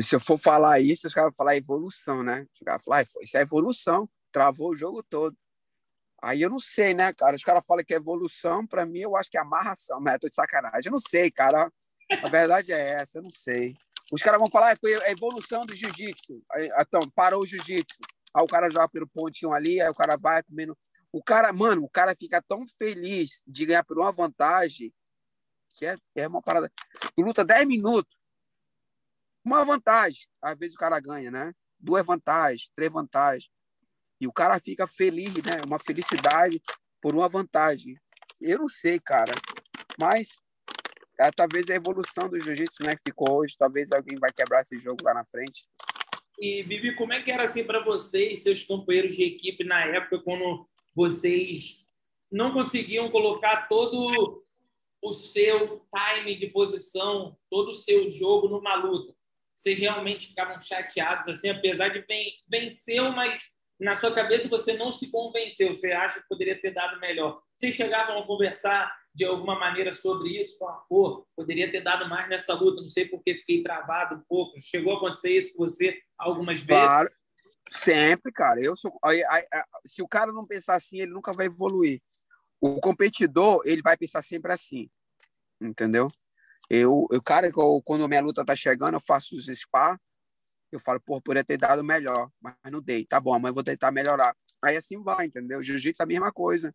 [0.00, 2.46] Se eu for falar isso, os caras vão falar evolução, né?
[2.52, 5.36] Os caras vão falar, isso é evolução, travou o jogo todo.
[6.22, 7.36] Aí eu não sei, né, cara?
[7.36, 10.28] Os caras falam que é evolução, para mim eu acho que é amarração, mas tô
[10.28, 10.82] de sacanagem.
[10.86, 11.72] Eu não sei, cara.
[12.22, 13.74] A verdade é essa, eu não sei.
[14.12, 16.42] Os caras vão falar que foi a evolução do jiu-jitsu.
[16.78, 17.98] Então, parou o jiu-jitsu.
[18.34, 20.76] Aí o cara joga pelo pontinho ali, aí o cara vai comendo.
[21.12, 24.92] O cara, mano, o cara fica tão feliz de ganhar por uma vantagem
[25.74, 26.70] que é, é uma parada.
[27.14, 28.16] Tu luta 10 minutos,
[29.44, 30.26] uma vantagem.
[30.42, 31.52] Às vezes o cara ganha, né?
[31.78, 33.50] Duas vantagens, três vantagens.
[34.20, 35.60] E o cara fica feliz, né?
[35.66, 36.60] Uma felicidade
[37.00, 37.96] por uma vantagem.
[38.40, 39.32] Eu não sei, cara.
[39.98, 40.38] Mas
[41.20, 44.78] é, talvez a evolução do jiu-jitsu, né, que ficou hoje, talvez alguém vai quebrar esse
[44.78, 45.66] jogo lá na frente.
[46.38, 50.20] E, Bibi, como é que era assim para vocês, seus companheiros de equipe na época,
[50.20, 51.84] quando vocês
[52.32, 54.42] não conseguiam colocar todo
[55.02, 59.14] o seu time de posição, todo o seu jogo numa luta?
[59.54, 62.02] Vocês realmente ficavam chateados, assim, apesar de
[62.48, 67.00] vencer, mas na sua cabeça você não se convenceu, você acha que poderia ter dado
[67.00, 67.42] melhor.
[67.56, 70.58] Vocês chegavam a conversar de alguma maneira sobre isso?
[70.58, 74.60] Falar, pô, poderia ter dado mais nessa luta, não sei porque fiquei travado um pouco.
[74.60, 76.84] Chegou a acontecer isso com você algumas vezes?
[76.84, 77.08] Claro,
[77.70, 78.60] sempre, cara.
[78.60, 78.92] Eu sou,
[79.86, 82.02] se o cara não pensar assim, ele nunca vai evoluir.
[82.60, 84.90] O competidor, ele vai pensar sempre assim,
[85.58, 86.08] entendeu?
[86.68, 87.50] Eu, eu cara,
[87.84, 89.98] quando minha luta tá chegando, eu faço os spa,
[90.76, 93.04] eu falo, pô, poderia ter dado melhor, mas não dei.
[93.04, 94.36] Tá bom, mas vou tentar melhorar.
[94.62, 95.62] Aí assim vai, entendeu?
[95.62, 96.74] Jiu-jitsu é a mesma coisa.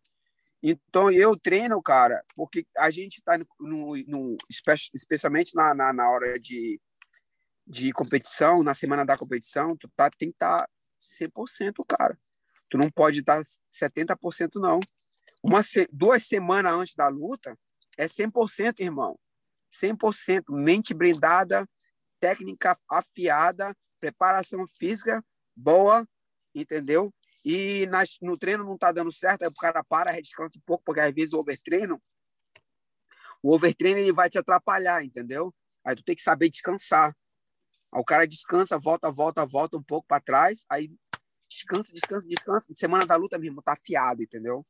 [0.62, 4.36] Então, eu treino, cara, porque a gente está no, no,
[4.94, 6.80] especialmente na, na, na, hora de,
[7.66, 12.18] de competição, na semana da competição, tu tá, tem que estar tá 100%, cara.
[12.68, 14.80] Tu não pode estar 70%, não.
[15.42, 15.60] Uma,
[15.92, 17.56] duas semanas antes da luta,
[17.96, 19.18] é 100%, irmão.
[19.72, 20.44] 100%.
[20.48, 21.68] Mente blindada,
[22.18, 26.06] técnica afiada, preparação física boa,
[26.54, 27.12] entendeu?
[27.48, 30.82] e nas, no treino não está dando certo, aí o cara para, descansa um pouco,
[30.84, 32.02] porque às vezes o overtreino,
[33.40, 35.54] o overtreino ele vai te atrapalhar, entendeu?
[35.84, 37.16] Aí tu tem que saber descansar.
[37.92, 40.92] Aí o cara descansa, volta, volta, volta um pouco para trás, aí
[41.48, 42.74] descansa, descansa, descansa.
[42.74, 44.66] Semana da luta mesmo, tá afiado, entendeu?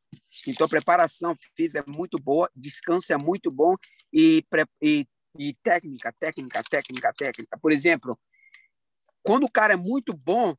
[0.46, 3.74] Então, preparação física é muito boa, descanso é muito bom
[4.12, 4.44] e,
[4.82, 5.08] e,
[5.38, 7.58] e técnica, técnica, técnica, técnica.
[7.58, 8.20] Por exemplo,
[9.26, 10.54] quando o cara é muito bom,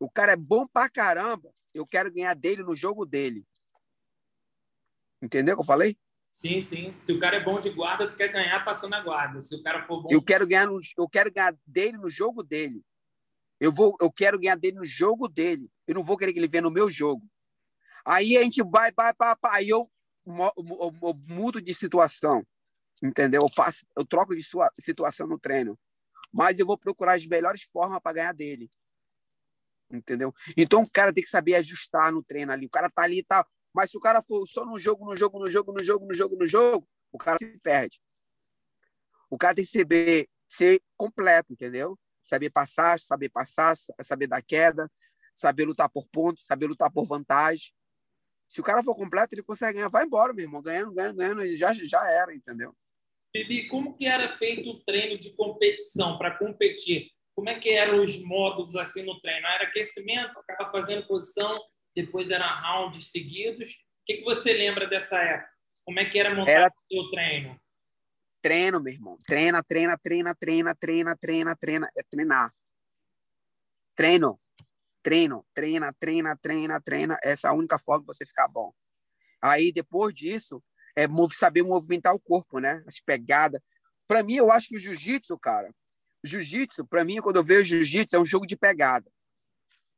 [0.00, 1.52] o cara é bom pra caramba.
[1.72, 3.46] Eu quero ganhar dele no jogo dele.
[5.22, 5.96] Entendeu o que eu falei?
[6.28, 6.94] Sim, sim.
[7.00, 9.40] Se o cara é bom de guarda, tu quer ganhar passando a guarda.
[9.40, 10.08] Se o cara for bom.
[10.10, 12.82] Eu quero ganhar, no, eu quero ganhar dele no jogo dele.
[13.60, 15.70] Eu, vou, eu quero ganhar dele no jogo dele.
[15.86, 17.24] Eu não vou querer que ele venha no meu jogo.
[18.04, 19.60] Aí a gente vai, vai, vai, vai.
[19.60, 19.82] Aí eu,
[20.26, 22.44] eu, eu, eu mudo de situação.
[23.02, 23.42] Entendeu?
[23.42, 24.42] Eu, faço, eu troco de
[24.80, 25.78] situação no treino.
[26.36, 28.68] Mas eu vou procurar as melhores formas para ganhar dele
[29.90, 30.34] entendeu?
[30.56, 32.66] Então o cara tem que saber ajustar no treino ali.
[32.66, 35.16] O cara tá ali e tá, mas se o cara for só no jogo, no
[35.16, 38.00] jogo, no jogo, no jogo, no jogo, no jogo, o cara se perde.
[39.30, 41.98] O cara tem que saber ser completo, entendeu?
[42.22, 44.90] Saber passar, saber passar, saber dar queda,
[45.34, 47.72] saber lutar por pontos, saber lutar por vantagem.
[48.48, 49.88] Se o cara for completo, ele consegue ganhar.
[49.88, 50.62] Vai embora, meu irmão.
[50.62, 52.74] Ganhando, ganhando, ganhando, ele já, já era, entendeu?
[53.44, 57.10] Bibi, como que era feito o treino de competição para competir?
[57.34, 59.46] Como é que eram os módulos assim no treino?
[59.46, 61.60] Era aquecimento, ficava fazendo posição,
[61.94, 63.72] depois era rounds seguidos.
[63.72, 65.50] O que, que você lembra dessa época?
[65.84, 66.68] Como é que era montar era...
[66.68, 67.60] o seu treino?
[68.40, 69.18] Treino, meu irmão.
[69.26, 71.90] Treina, treina, treina, treina, treina, treina, treina.
[71.96, 72.54] É treinar.
[73.94, 74.40] Treino
[75.06, 77.16] treino, treina, treina, treina, treina.
[77.22, 78.72] Essa é a única forma de você ficar bom.
[79.40, 80.60] Aí, depois disso,
[80.96, 82.82] é saber movimentar o corpo, né?
[82.86, 83.60] As pegadas.
[84.08, 85.72] Para mim, eu acho que o jiu-jitsu, cara,
[86.24, 89.10] jiu-jitsu, para mim, quando eu vejo jiu-jitsu, é um jogo de pegada.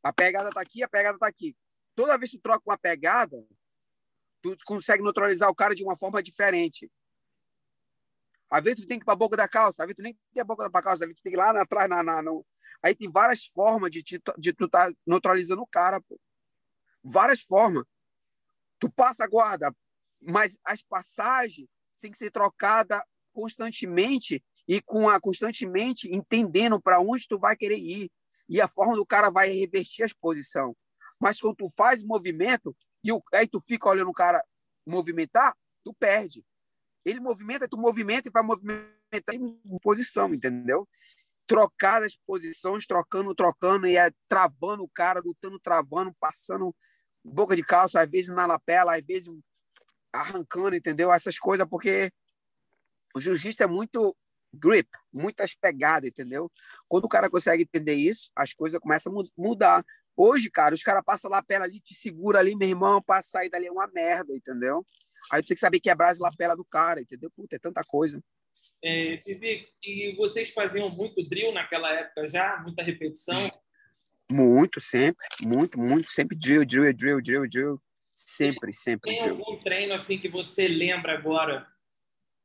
[0.02, 1.56] A pegada tá aqui, a pegada tá aqui.
[1.94, 3.36] Toda vez que tu troca uma pegada,
[4.42, 6.90] tu consegue neutralizar o cara de uma forma diferente.
[8.50, 10.18] Às vezes tu tem que ir para a boca da calça, às vezes tu nem
[10.32, 12.22] tem a boca da calça, às vezes tu tem que ir lá atrás na, na,
[12.22, 12.44] no,
[12.82, 16.18] Aí tem várias formas de, te, de tu tá neutralizando o cara, pô.
[17.02, 17.84] Várias formas.
[18.78, 19.74] Tu passa a guarda,
[20.20, 21.68] mas as passagens
[22.00, 23.00] têm que ser trocadas
[23.32, 28.10] constantemente e com a constantemente entendendo para onde tu vai querer ir
[28.48, 30.76] e a forma do cara vai revertir a posição.
[31.20, 34.42] Mas quando tu faz movimento e o, aí tu fica olhando o cara
[34.86, 36.44] movimentar, tu perde.
[37.04, 40.88] Ele movimenta, tu movimenta e vai movimentar em posição, entendeu?
[41.48, 46.76] trocar as posições, trocando, trocando, e é travando o cara, lutando, travando, passando
[47.24, 49.28] boca de calça, às vezes na lapela, às vezes
[50.12, 51.12] arrancando, entendeu?
[51.12, 52.10] Essas coisas, porque
[53.14, 54.16] o jiu-jitsu é muito
[54.52, 56.50] grip, muitas pegadas, entendeu?
[56.88, 59.84] Quando o cara consegue entender isso, as coisas começam a mudar.
[60.16, 63.48] Hoje, cara, os caras passam a lapela ali, te segura ali, meu irmão, para sair
[63.48, 64.84] dali é uma merda, entendeu?
[65.30, 67.30] Aí tu tem que saber quebrar as lapela do cara, entendeu?
[67.30, 68.22] Puta, é tanta coisa.
[68.82, 69.22] É,
[69.84, 72.60] e vocês faziam muito drill naquela época já?
[72.62, 73.36] Muita repetição?
[74.30, 75.26] Muito, sempre.
[75.44, 76.10] Muito, muito.
[76.10, 77.82] Sempre drill, drill, drill, drill, drill.
[78.26, 79.16] Sempre, sempre.
[79.16, 81.66] Tem algum treino assim que você lembra agora,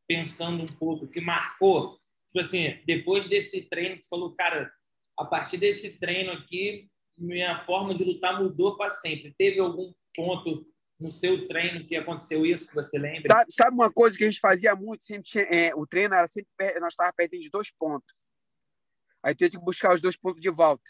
[0.07, 1.99] pensando um pouco, que marcou?
[2.27, 4.71] Tipo assim, depois desse treino, tu falou, cara,
[5.17, 9.33] a partir desse treino aqui, minha forma de lutar mudou para sempre.
[9.38, 10.65] Teve algum ponto
[10.99, 13.27] no seu treino que aconteceu isso, que você lembra?
[13.27, 15.05] Sabe, sabe uma coisa que a gente fazia muito?
[15.05, 18.13] Sempre tinha, é, o treino era sempre, nós estávamos perdendo de dois pontos.
[19.23, 20.83] Aí tinha que buscar os dois pontos de volta.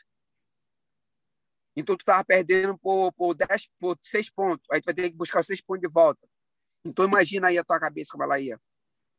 [1.75, 3.35] Então, tu estava perdendo por, por,
[3.79, 4.65] por seis pontos.
[4.71, 6.27] Aí tu vai ter que buscar seis pontos de volta.
[6.85, 8.59] Então, imagina aí a tua cabeça como ela ia.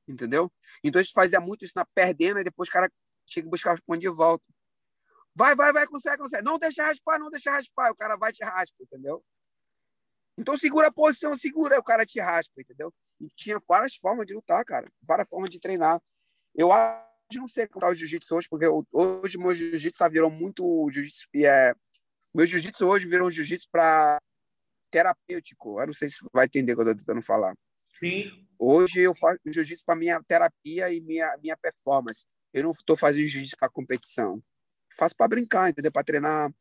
[0.06, 0.52] Entendeu?
[0.82, 2.90] Então, a gente fazia muito isso na perdendo, e depois o cara
[3.26, 4.44] tinha que buscar os pontos de volta.
[5.34, 6.44] Vai, vai, vai, consegue, consegue.
[6.44, 7.90] Não deixa raspar, não deixa raspar.
[7.90, 9.24] O cara vai te raspa, entendeu?
[10.36, 12.92] Então segura a posição, segura, o cara te raspa, entendeu?
[13.20, 16.02] E tinha várias formas de lutar, cara, várias formas de treinar.
[16.54, 20.30] Eu acho, não sei como tá o jiu-jitsu hoje, porque hoje meu jiu-jitsu tá, virou
[20.30, 21.74] muito jiu-jitsu, é,
[22.34, 24.18] meu jiu-jitsu hoje virou um jiu-jitsu para
[24.90, 25.80] terapêutico.
[25.80, 27.54] Eu não sei se vai entender o que eu tô tentando falar.
[27.86, 28.46] Sim.
[28.58, 32.26] Hoje eu faço jiu-jitsu para minha terapia e minha minha performance.
[32.52, 34.42] Eu não estou fazendo jiu-jitsu para competição.
[34.96, 35.92] Faço para brincar, entendeu?
[35.92, 36.52] Para treinar,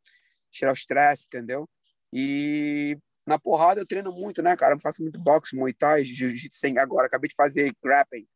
[0.52, 1.68] tirar o estresse, entendeu?
[2.12, 4.76] E na porrada eu treino muito, né, cara?
[4.76, 7.08] Eu faço muito boxe, muay thai, jiu-jitsu sem agora.
[7.08, 8.28] Acabei de fazer grappling.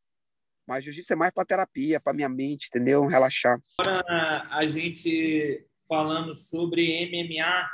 [0.67, 3.05] Mas jiu-jitsu é mais para terapia, para minha mente, entendeu?
[3.05, 3.59] Relaxar.
[3.79, 7.69] Agora a gente falando sobre MMA,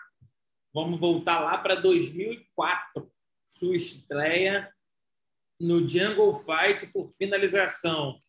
[0.73, 3.11] vamos voltar lá para 2004.
[3.43, 4.73] Sua estreia
[5.59, 8.21] no Jungle Fight por finalização.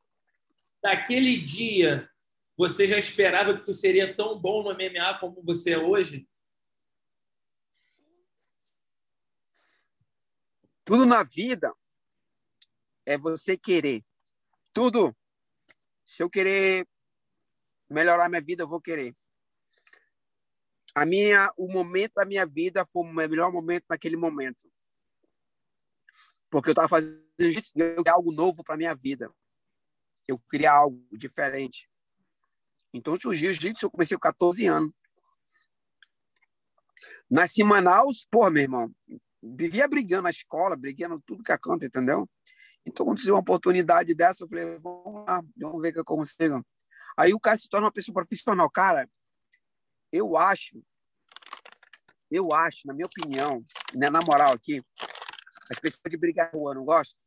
[0.83, 2.09] Daquele dia,
[2.57, 6.29] você já esperava que tu seria tão bom no MMA como você é hoje?
[10.85, 11.73] Tudo na vida
[13.07, 14.05] é você querer.
[14.73, 15.17] Tudo.
[16.05, 16.87] Se eu querer
[17.89, 19.17] melhorar minha vida, eu vou querer.
[20.95, 24.71] A minha, o momento da minha vida foi o melhor momento naquele momento.
[26.49, 27.23] Porque eu estava fazendo
[28.09, 29.33] algo novo para minha vida.
[30.29, 31.91] Eu queria algo diferente.
[32.93, 34.93] Então, o jiu-jitsu eu comecei com 14 anos.
[37.29, 38.95] Nasci em Manaus, pô, meu irmão,
[39.43, 42.29] vivia brigando na escola, brigando tudo que é canto, entendeu?
[42.87, 46.65] Então, quando uma oportunidade dessa, eu falei, vamos lá, vamos ver o que eu consigo.
[47.17, 48.71] Aí o cara se torna uma pessoa profissional.
[48.71, 49.09] Cara,
[50.15, 50.81] eu acho,
[52.31, 54.81] eu acho, na minha opinião, né, na moral aqui,
[55.69, 57.19] as pessoas que brigam na rua não gostam,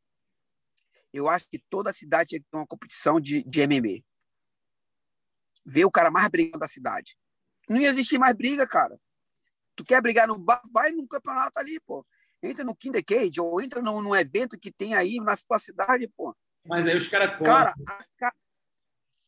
[1.11, 4.03] eu acho que toda cidade tinha que ter uma competição de, de MMA.
[5.65, 7.17] Ver o cara mais brigando da cidade.
[7.67, 8.97] Não ia existir mais briga, cara.
[9.75, 12.05] Tu quer brigar no bar, vai no campeonato ali, pô.
[12.41, 16.07] Entra no Kinder Cage ou entra num, num evento que tem aí na sua cidade,
[16.15, 16.33] pô.
[16.65, 17.73] Mas aí os caras Cara,
[18.21, 18.33] a,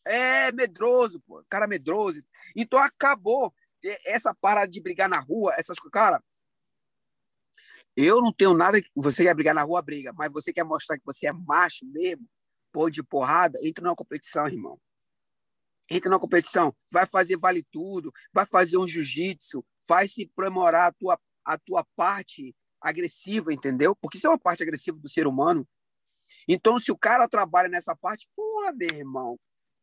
[0.09, 1.43] é medroso, pô.
[1.47, 2.21] Cara medroso.
[2.55, 3.53] Então acabou
[4.05, 5.91] essa parada de brigar na rua, essas coisas.
[5.91, 6.23] Cara,
[7.95, 8.81] eu não tenho nada.
[8.95, 10.11] Você quer brigar na rua, briga.
[10.13, 12.27] Mas você quer mostrar que você é macho mesmo,
[12.71, 14.79] pô de porrada, entra numa competição, irmão.
[15.89, 16.75] Entra numa competição.
[16.91, 18.11] Vai fazer vale tudo.
[18.33, 19.65] Vai fazer um jiu-jitsu.
[19.87, 23.95] Vai se aprimorar a tua, a tua parte agressiva, entendeu?
[23.95, 25.67] Porque isso é uma parte agressiva do ser humano.
[26.47, 29.39] Então, se o cara trabalha nessa parte, porra, meu irmão.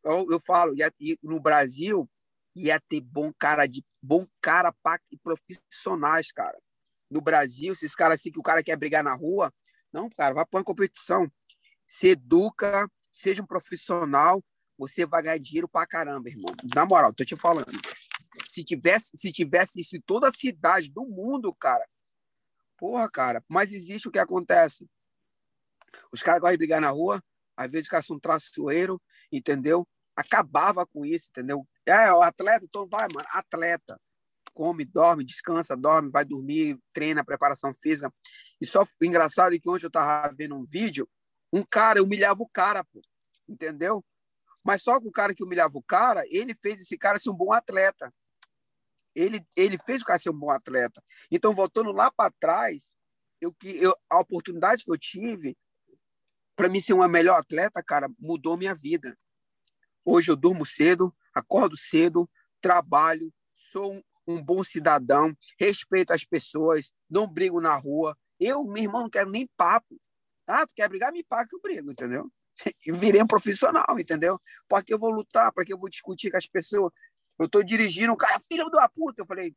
[0.07, 2.09] Eu, eu falo, e no Brasil
[2.55, 6.59] ia ter bom cara de bom cara para profissionais, cara
[7.11, 9.53] no Brasil, esses caras assim que o cara quer brigar na rua,
[9.93, 11.31] não, cara, vai para uma competição.
[11.87, 14.45] Se educa, seja um profissional,
[14.77, 16.55] você vai ganhar dinheiro pra caramba, irmão.
[16.75, 17.81] Na moral, tô te falando.
[18.49, 21.87] Se tivesse, se tivesse isso em toda a cidade do mundo, cara,
[22.77, 24.87] porra, cara, mas existe o que acontece.
[26.13, 27.23] Os caras gostam de brigar na rua,
[27.57, 29.01] às vezes fica um traçoeiro,
[29.33, 29.89] entendeu?
[30.17, 31.67] Acabava com isso, entendeu?
[31.85, 34.01] É, o atleta, então vai, mano, atleta
[34.57, 38.11] come, dorme, descansa, dorme, vai dormir, treina, preparação física.
[38.59, 41.07] E só engraçado é que ontem eu tava vendo um vídeo,
[41.53, 43.03] um cara humilhava o cara, pô,
[43.47, 44.03] entendeu?
[44.65, 47.37] Mas só que o cara que humilhava o cara, ele fez esse cara ser um
[47.37, 48.13] bom atleta.
[49.15, 51.03] Ele, ele fez o cara ser um bom atleta.
[51.31, 52.95] Então, voltando lá para trás,
[53.41, 55.57] eu, eu, a oportunidade que eu tive
[56.57, 59.17] para mim ser uma melhor atleta, cara, mudou minha vida.
[60.09, 67.27] Hoje eu durmo cedo, acordo cedo, trabalho, sou um, bom cidadão, respeito as pessoas, não
[67.27, 68.17] brigo na rua.
[68.39, 70.01] Eu, meu irmão, não quero nem papo.
[70.47, 71.11] Ah, tu quer brigar?
[71.11, 72.31] Me paga que eu brigo, entendeu?
[72.87, 74.41] Eu virei um profissional, entendeu?
[74.67, 76.91] Porque eu vou lutar, porque eu vou discutir com as pessoas.
[77.39, 79.21] Eu tô dirigindo, um cara, filho da puta.
[79.21, 79.55] Eu falei,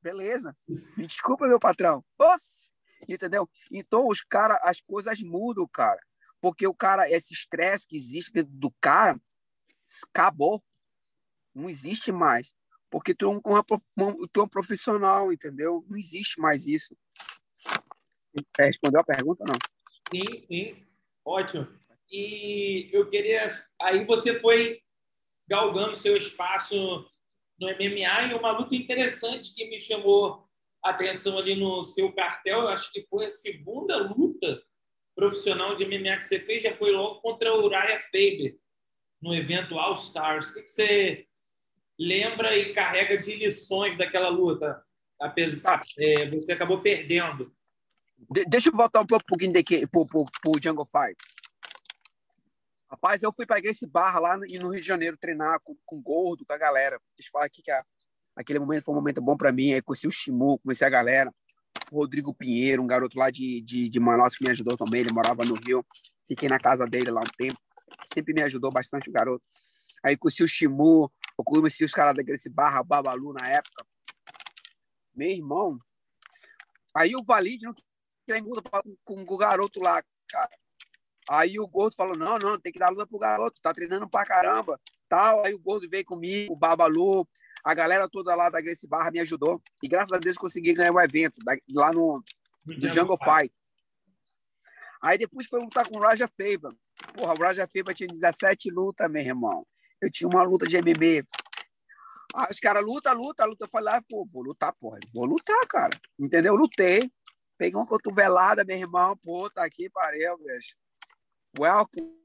[0.00, 0.56] beleza,
[0.96, 2.04] me desculpa, meu patrão.
[2.16, 2.70] Nossa!
[3.08, 3.50] Entendeu?
[3.72, 6.00] Então, os cara, as coisas mudam, cara.
[6.40, 9.20] Porque o cara, esse estresse que existe dentro do cara,
[10.12, 10.62] acabou.
[11.54, 12.54] Não existe mais
[12.90, 13.64] porque tu é um, uma,
[14.32, 15.84] tu é um profissional, entendeu?
[15.88, 16.96] Não existe mais isso.
[18.58, 19.54] Respondeu a pergunta, não?
[20.10, 20.86] Sim, sim.
[21.24, 21.68] Ótimo.
[22.10, 23.44] E eu queria...
[23.80, 24.80] Aí você foi
[25.46, 26.76] galgando seu espaço
[27.58, 30.48] no MMA e uma luta interessante que me chamou
[30.82, 34.62] atenção ali no seu cartel, acho que foi a segunda luta
[35.14, 38.56] profissional de MMA que você fez, já foi logo contra o Uriah Faber,
[39.20, 40.50] no evento All Stars.
[40.50, 41.26] O que você
[41.98, 44.82] lembra e carrega de lições daquela luta?
[45.20, 47.52] Apesar, é, você acabou perdendo.
[48.30, 51.16] De, deixa eu voltar um pouquinho daqui pro, pro, pro Jungle Fight.
[52.90, 55.96] Rapaz, eu fui para Grace Barra lá no, no, Rio de Janeiro treinar com, com
[55.96, 56.98] o Gordo, com a galera.
[57.16, 57.84] Deixa eu falar aqui que a,
[58.34, 59.72] aquele momento foi um momento bom para mim.
[59.72, 61.32] Aí conheci o Shimu, conheci a galera.
[61.92, 65.02] O Rodrigo Pinheiro, um garoto lá de, de, de Manaus que me ajudou também.
[65.02, 65.84] Ele morava no Rio.
[66.26, 67.58] Fiquei na casa dele lá um tempo.
[68.12, 69.44] Sempre me ajudou bastante o garoto.
[70.02, 73.86] Aí conheci o Shimu, eu conheci os caras daquele barra Babalu na época.
[75.14, 75.78] Meu irmão.
[76.94, 78.70] Aí o Valide não queria luta
[79.04, 80.50] com o garoto lá, cara.
[81.28, 84.24] Aí o Gordo falou: não, não, tem que dar luta pro garoto, tá treinando pra
[84.24, 84.80] caramba.
[85.08, 85.44] Tal.
[85.44, 87.28] Aí o Gordo veio comigo, o Babalu,
[87.64, 89.62] a galera toda lá da Grace Barra me ajudou.
[89.82, 91.36] E graças a Deus consegui ganhar o evento
[91.70, 92.22] lá no,
[92.64, 93.52] no Jungle Fight.
[95.02, 96.72] Aí depois foi lutar com o Raja Faber.
[97.14, 99.66] Porra, o Raja Faber tinha 17 lutas, meu irmão.
[100.00, 101.26] Eu tinha uma luta de MMA.
[102.34, 103.64] Aí os caras, luta, luta, luta.
[103.64, 104.98] Eu falei, ah, pô, vou lutar, porra.
[105.12, 105.98] Vou lutar, cara.
[106.18, 106.54] Entendeu?
[106.54, 107.10] Eu lutei.
[107.56, 109.16] Peguei uma cotovelada, meu irmão.
[109.16, 110.76] Pô, tá aqui, parei, bicho.
[111.58, 112.16] Welcome.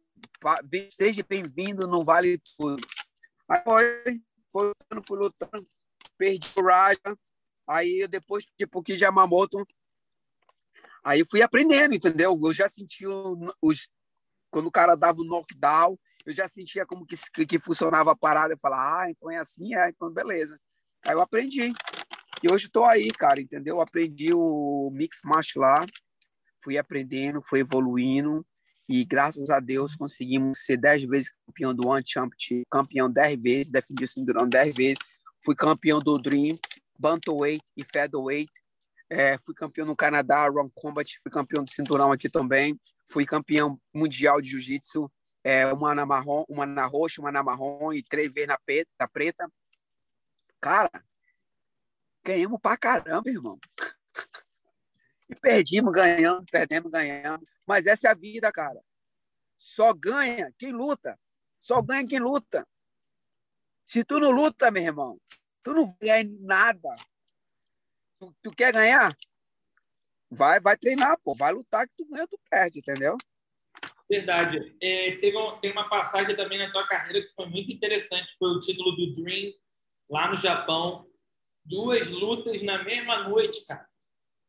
[0.91, 2.85] Seja bem-vindo, não vale tudo.
[3.49, 5.67] Aí foi, foi lutando, fui lutando.
[6.17, 7.17] Perdi o Raja.
[7.67, 9.65] Aí depois, tipo, que Yamamoto.
[11.03, 12.39] Aí fui aprendendo, entendeu?
[12.41, 13.05] Eu já senti
[13.61, 13.89] os.
[14.53, 18.53] Quando o cara dava o knockdown, eu já sentia como que, que funcionava a parada.
[18.53, 20.59] Eu falava, ah, então é assim, é, então beleza.
[21.03, 21.73] Aí eu aprendi.
[22.43, 23.81] E hoje estou aí, cara, entendeu?
[23.81, 25.83] aprendi o Mix Match lá,
[26.63, 28.45] fui aprendendo, fui evoluindo
[28.87, 33.71] e graças a Deus conseguimos ser dez vezes campeão do One Championship, campeão dez vezes,
[33.71, 34.99] defendi o cinturão dez vezes,
[35.43, 36.59] fui campeão do Dream,
[36.99, 38.51] Bantamweight e Featherweight,
[39.09, 43.79] é, fui campeão no Canadá, Round Combat, fui campeão do cinturão aqui também, fui campeão
[43.93, 45.11] mundial de Jiu-Jitsu,
[45.43, 48.89] é, uma na marrom, uma na roxa, uma na marrom e três vezes na preta,
[48.99, 49.51] na preta.
[50.61, 50.89] Cara,
[52.23, 53.59] ganhamos pra caramba, irmão.
[55.29, 57.45] E perdimos, ganhamos, perdemos, ganhamos.
[57.65, 58.81] Mas essa é a vida, cara.
[59.57, 61.19] Só ganha quem luta.
[61.59, 62.67] Só ganha quem luta.
[63.85, 65.19] Se tu não luta, meu irmão,
[65.61, 66.95] tu não ganha nada.
[68.17, 69.15] Tu, tu quer ganhar?
[70.33, 71.33] Vai, vai treinar, pô.
[71.33, 73.17] Vai lutar que tu ganha, tu perde, entendeu?
[74.09, 74.75] Verdade.
[74.81, 78.35] É, teve um, tem uma passagem também na tua carreira que foi muito interessante.
[78.37, 79.53] Foi o título do Dream,
[80.09, 81.07] lá no Japão.
[81.65, 83.87] Duas lutas na mesma noite, cara.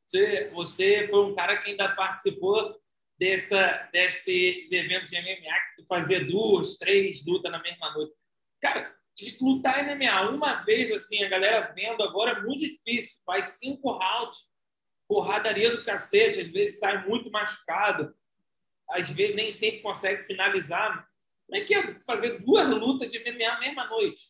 [0.07, 2.77] Você, você foi um cara que ainda participou
[3.19, 8.13] dessa, desse evento de MMA, que tu fazia duas, três lutas na mesma noite.
[8.61, 8.95] Cara,
[9.41, 13.21] lutar MMA uma vez, assim, a galera vendo agora é muito difícil.
[13.25, 14.51] Faz cinco rounds,
[15.15, 18.13] porradaria do cacete, às vezes sai muito machucado,
[18.91, 21.09] às vezes nem sempre consegue finalizar.
[21.47, 24.23] Como é que é fazer duas lutas de MMA na mesma noite?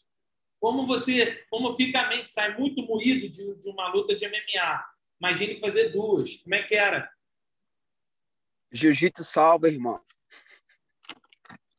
[0.61, 4.85] Como você, como fica a mente, sai muito moído de, de uma luta de MMA.
[5.19, 6.37] Imagine fazer duas.
[6.37, 7.11] Como é que era?
[8.71, 10.05] Jiu-jitsu salva, irmão.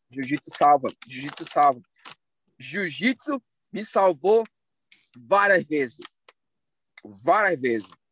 [0.09, 0.87] Jiu-jitsu salva.
[1.05, 1.81] Jiu-jitsu salva.
[2.57, 3.39] Jiu-jitsu
[3.71, 4.43] me salvou
[5.15, 5.99] várias vezes.
[7.03, 8.04] Várias vezes.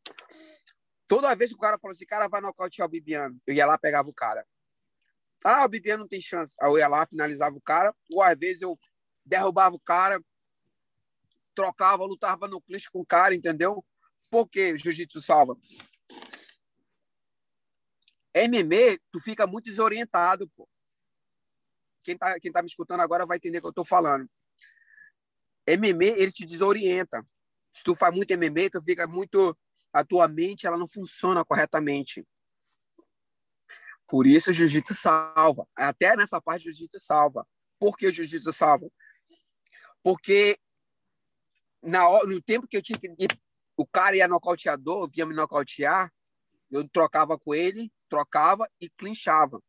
[1.15, 3.77] Toda vez que o cara falou assim, cara, vai nocautear o Bibiano, eu ia lá
[3.77, 4.43] pegava o cara.
[5.43, 6.55] Ah, o Bibiano não tem chance.
[6.59, 8.75] Aí eu ia lá, finalizava o cara, ou às vezes eu
[9.23, 10.19] derrubava o cara,
[11.53, 13.85] trocava, lutava no clinch com o cara, entendeu?
[14.27, 15.55] Por que jiu-jitsu salva?
[18.35, 20.67] MMA, tu fica muito desorientado, pô.
[22.01, 24.27] Quem tá, quem tá me escutando agora vai entender o que eu tô falando.
[25.67, 27.23] MMA, ele te desorienta.
[27.71, 29.55] Se tu faz muito MMA, tu fica muito...
[29.93, 32.27] A tua mente, ela não funciona corretamente.
[34.07, 35.67] Por isso o jiu-jitsu salva.
[35.75, 37.47] Até nessa parte, o jiu-jitsu salva.
[37.79, 38.89] Por que o jiu-jitsu salva?
[40.01, 40.57] Porque
[41.81, 43.09] na, no tempo que eu tinha que...
[43.75, 46.11] O cara ia nocauteador, vinha me nocautear,
[46.69, 49.61] eu trocava com ele, trocava e clinchava.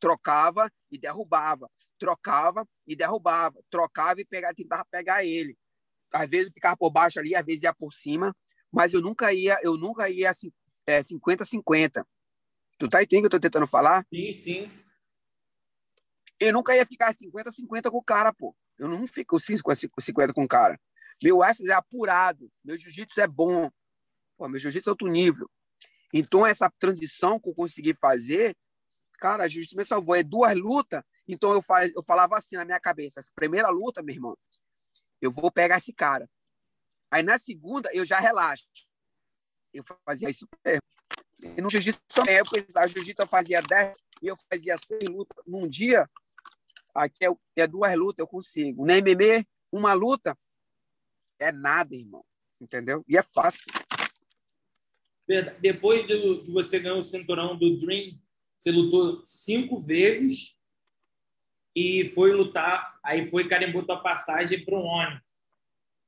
[0.00, 1.70] Trocava e derrubava.
[1.98, 3.62] Trocava e derrubava.
[3.70, 5.56] Trocava e pegava, tentava pegar ele.
[6.12, 8.34] Às vezes ficava por baixo ali, às vezes ia por cima,
[8.72, 10.50] mas eu nunca ia, eu nunca ia assim,
[10.86, 12.04] é, 50-50.
[12.78, 14.06] Tu tá entendendo o que eu tô tentando falar?
[14.12, 14.70] Sim, sim.
[16.40, 18.56] Eu nunca ia ficar 50-50 com o cara, pô.
[18.78, 20.80] Eu não fico 50 com o cara.
[21.22, 22.50] Meu Essence é apurado.
[22.64, 23.70] Meu jiu-jitsu é bom.
[24.36, 25.48] Pô, meu jiu-jitsu é outro nível.
[26.12, 28.56] Então, essa transição que eu consegui fazer,
[29.18, 30.16] cara, a justiça me salvou.
[30.16, 31.02] É duas lutas.
[31.28, 34.36] Então, eu, fal, eu falava assim na minha cabeça: essa primeira luta, meu irmão,
[35.20, 36.28] eu vou pegar esse cara.
[37.12, 38.64] Aí, na segunda, eu já relaxo.
[39.70, 40.80] Eu fazia isso mesmo.
[41.42, 45.44] E no jiu-jitsu, na época, a jiu-jitsu eu fazia 10 e eu fazia 100 lutas
[45.46, 46.08] num dia.
[46.94, 48.86] Aqui é, é duas lutas, eu consigo.
[48.86, 50.38] Na MMA, uma luta
[51.38, 52.24] é nada, irmão.
[52.58, 53.04] Entendeu?
[53.06, 53.70] E é fácil.
[55.60, 58.18] Depois do, que você ganhou o cinturão do Dream,
[58.58, 60.56] você lutou cinco vezes
[61.76, 65.20] e foi lutar, aí foi carimbou tua passagem para o ONU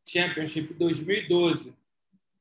[0.05, 1.77] Championship 2012.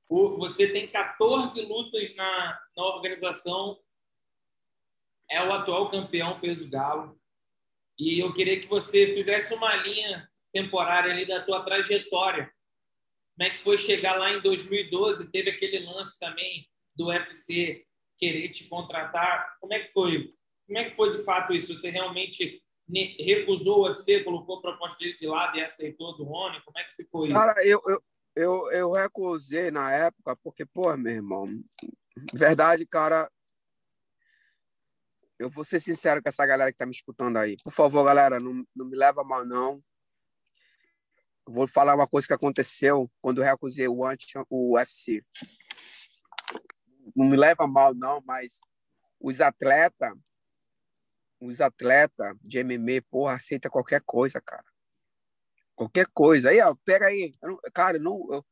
[0.10, 3.80] Você tem 14 lutas na, na organização,
[5.30, 7.20] é o atual campeão peso galo.
[7.98, 12.52] E eu queria que você fizesse uma linha temporária ali da tua trajetória.
[13.36, 15.32] Como é que foi chegar lá em 2012?
[15.32, 17.86] Teve aquele lance também do UFC
[18.18, 19.58] querer te contratar.
[19.60, 20.34] Como é que foi?
[20.68, 21.76] Como é que foi de fato isso?
[21.76, 26.62] Você realmente recusou o UFC, colocou a proposta dele de lado e aceitou do ONU?
[26.64, 27.34] Como é que ficou isso?
[27.34, 28.04] Cara, eu, eu,
[28.36, 31.48] eu, eu recusei na época, porque, pô, meu irmão,
[32.34, 33.30] verdade, cara,
[35.40, 37.58] eu vou ser sincero com essa galera que tá me escutando aí.
[37.64, 39.84] Por favor, galera, não, não me leva mal, não.
[41.48, 45.24] vou falar uma coisa que aconteceu quando eu recusei o, anti, o UFC
[47.16, 48.60] não me leva mal, não, mas
[49.20, 50.14] os atletas,
[51.46, 54.66] os atletas de MMA, porra, aceita qualquer coisa, cara.
[55.76, 56.50] Qualquer coisa.
[56.50, 57.36] Aí, ó, pega aí.
[57.42, 58.46] Eu não, cara, não, eu,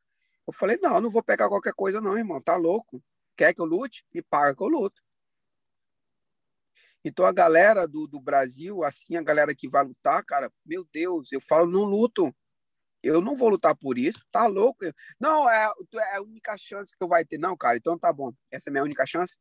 [0.47, 2.41] eu falei, não, eu não vou pegar qualquer coisa, não, irmão.
[2.41, 3.03] Tá louco?
[3.35, 4.05] Quer que eu lute?
[4.13, 5.01] Me paga que eu luto.
[7.03, 11.31] Então, a galera do, do Brasil, assim, a galera que vai lutar, cara, meu Deus,
[11.31, 12.33] eu falo, não luto.
[13.03, 14.85] Eu não vou lutar por isso, tá louco?
[15.19, 17.39] Não, é, é a única chance que eu vai ter.
[17.39, 18.31] Não, cara, então tá bom.
[18.51, 19.37] Essa é a minha única chance?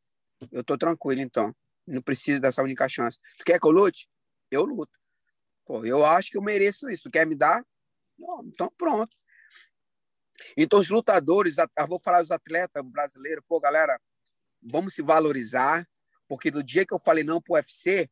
[0.51, 1.55] Eu tô tranquilo, então.
[1.87, 3.19] Não preciso dessa única chance.
[3.37, 4.07] Tu quer que eu lute?
[4.49, 4.97] Eu luto.
[5.65, 7.03] Pô, eu acho que eu mereço isso.
[7.03, 7.65] Tu quer me dar?
[8.17, 9.15] Não, então pronto.
[10.57, 13.99] Então, os lutadores, eu vou falar dos atletas brasileiros, pô, galera,
[14.61, 15.87] vamos se valorizar,
[16.27, 18.09] porque no dia que eu falei não pro UFC,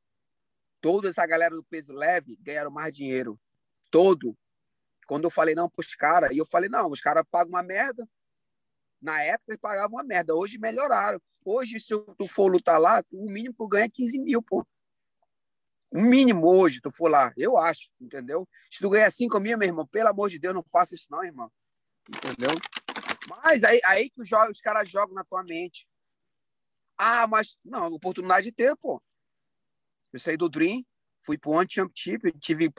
[0.82, 3.40] toda essa galera do peso leve ganharam mais dinheiro.
[3.90, 4.38] Todo.
[5.08, 7.64] Quando eu falei não para os caras, e eu falei, não, os caras pagam uma
[7.64, 8.08] merda.
[9.02, 11.20] Na época eles pagavam uma merda, hoje melhoraram.
[11.44, 14.66] Hoje, se tu for lutar lá, o mínimo tu ganha 15 mil, pô.
[15.92, 18.48] O mínimo hoje, tu for lá, eu acho, entendeu?
[18.70, 21.24] Se tu ganhar 5 mil, meu irmão, pelo amor de Deus, não faça isso não,
[21.24, 21.52] irmão.
[22.08, 22.52] Entendeu?
[23.28, 25.88] Mas aí, aí que os, caras jogam na tua mente.
[26.98, 29.02] Ah, mas não, oportunidade de ter, pô.
[30.12, 30.84] Eu saí do Dream,
[31.20, 32.72] fui para o One Championship, tive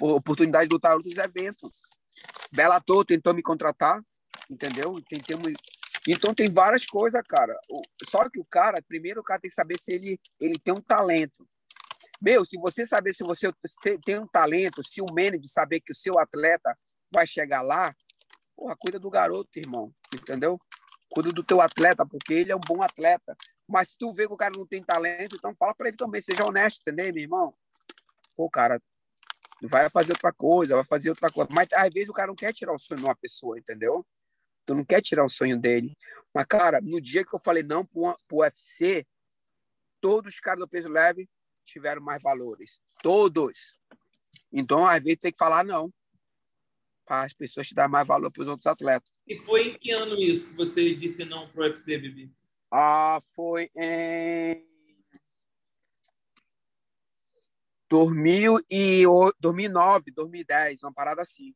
[0.00, 1.72] oportunidade de lutar outros eventos.
[2.52, 4.02] Bellator tentou me contratar,
[4.48, 5.02] entendeu?
[5.08, 5.52] Tentamos...
[6.06, 7.58] Então tem várias coisas, cara.
[8.08, 10.80] Só que o cara, primeiro o cara tem que saber se ele, ele tem um
[10.80, 11.46] talento.
[12.20, 13.52] Meu, se você saber se você
[14.04, 16.76] tem um talento, se o manager saber que o seu atleta
[17.12, 17.94] vai chegar lá,
[18.56, 20.58] porra, cuida do garoto, irmão, entendeu?
[21.10, 23.36] Cuida do teu atleta, porque ele é um bom atleta.
[23.68, 26.20] Mas se tu vê que o cara não tem talento, então fala para ele também,
[26.20, 27.54] seja honesto, entendeu, meu irmão?
[28.36, 28.82] Pô, cara,
[29.62, 31.48] vai fazer outra coisa, vai fazer outra coisa.
[31.52, 34.04] Mas às vezes o cara não quer tirar o sonho de uma pessoa, entendeu?
[34.68, 35.96] Tu não quer tirar o sonho dele.
[36.34, 39.06] Mas, cara, no dia que eu falei não pro, pro UFC,
[39.98, 41.26] todos os caras do peso leve
[41.64, 42.78] tiveram mais valores.
[43.02, 43.72] Todos.
[44.52, 45.90] Então, às vezes, tem que falar não.
[47.06, 49.10] Para as pessoas te dar mais valor para os outros atletas.
[49.26, 52.30] E foi em que ano isso que você disse não pro UFC, Bibi?
[52.70, 54.68] Ah, foi em
[57.88, 59.04] 2000 e
[59.40, 61.54] 2009, 2010, uma parada assim.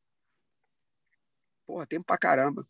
[1.66, 2.66] Porra, tempo pra caramba.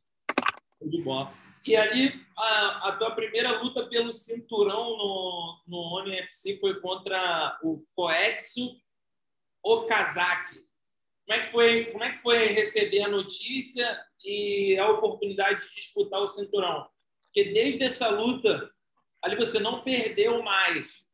[0.84, 1.32] De bola.
[1.66, 7.58] E ali, a, a, tua primeira luta pelo cinturão no, no ONU FC foi contra
[7.62, 8.76] o Koetsu
[9.62, 10.60] Okazaki.
[11.24, 15.74] Como é, que foi, como é que foi receber a notícia e a oportunidade de
[15.76, 16.88] disputar o cinturão?
[17.26, 18.70] Porque desde essa luta,
[19.22, 21.06] ali você não perdeu mais.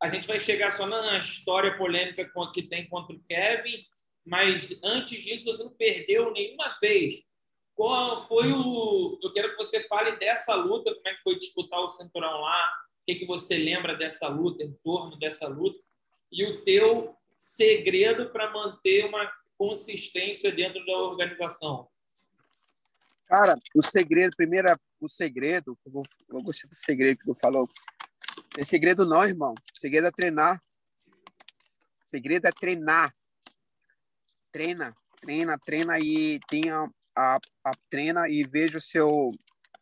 [0.00, 3.84] A gente vai chegar só na história polêmica que tem contra o Kevin,
[4.24, 7.24] mas antes disso você não perdeu nenhuma vez.
[7.74, 9.18] Qual foi o.
[9.22, 12.66] Eu quero que você fale dessa luta, como é que foi disputar o cinturão lá,
[13.02, 15.78] o que, que você lembra dessa luta, em torno dessa luta,
[16.30, 21.88] e o teu segredo para manter uma consistência dentro da organização.
[23.26, 24.68] Cara, o segredo, primeiro,
[25.00, 27.68] o segredo, eu, vou, eu gostei do segredo que tu falou.
[28.54, 29.54] Tem segredo não, irmão.
[29.74, 30.62] O segredo é treinar.
[32.04, 33.14] O segredo é treinar.
[34.52, 39.32] Treina, treina, treina e tenha a, a treina e veja seu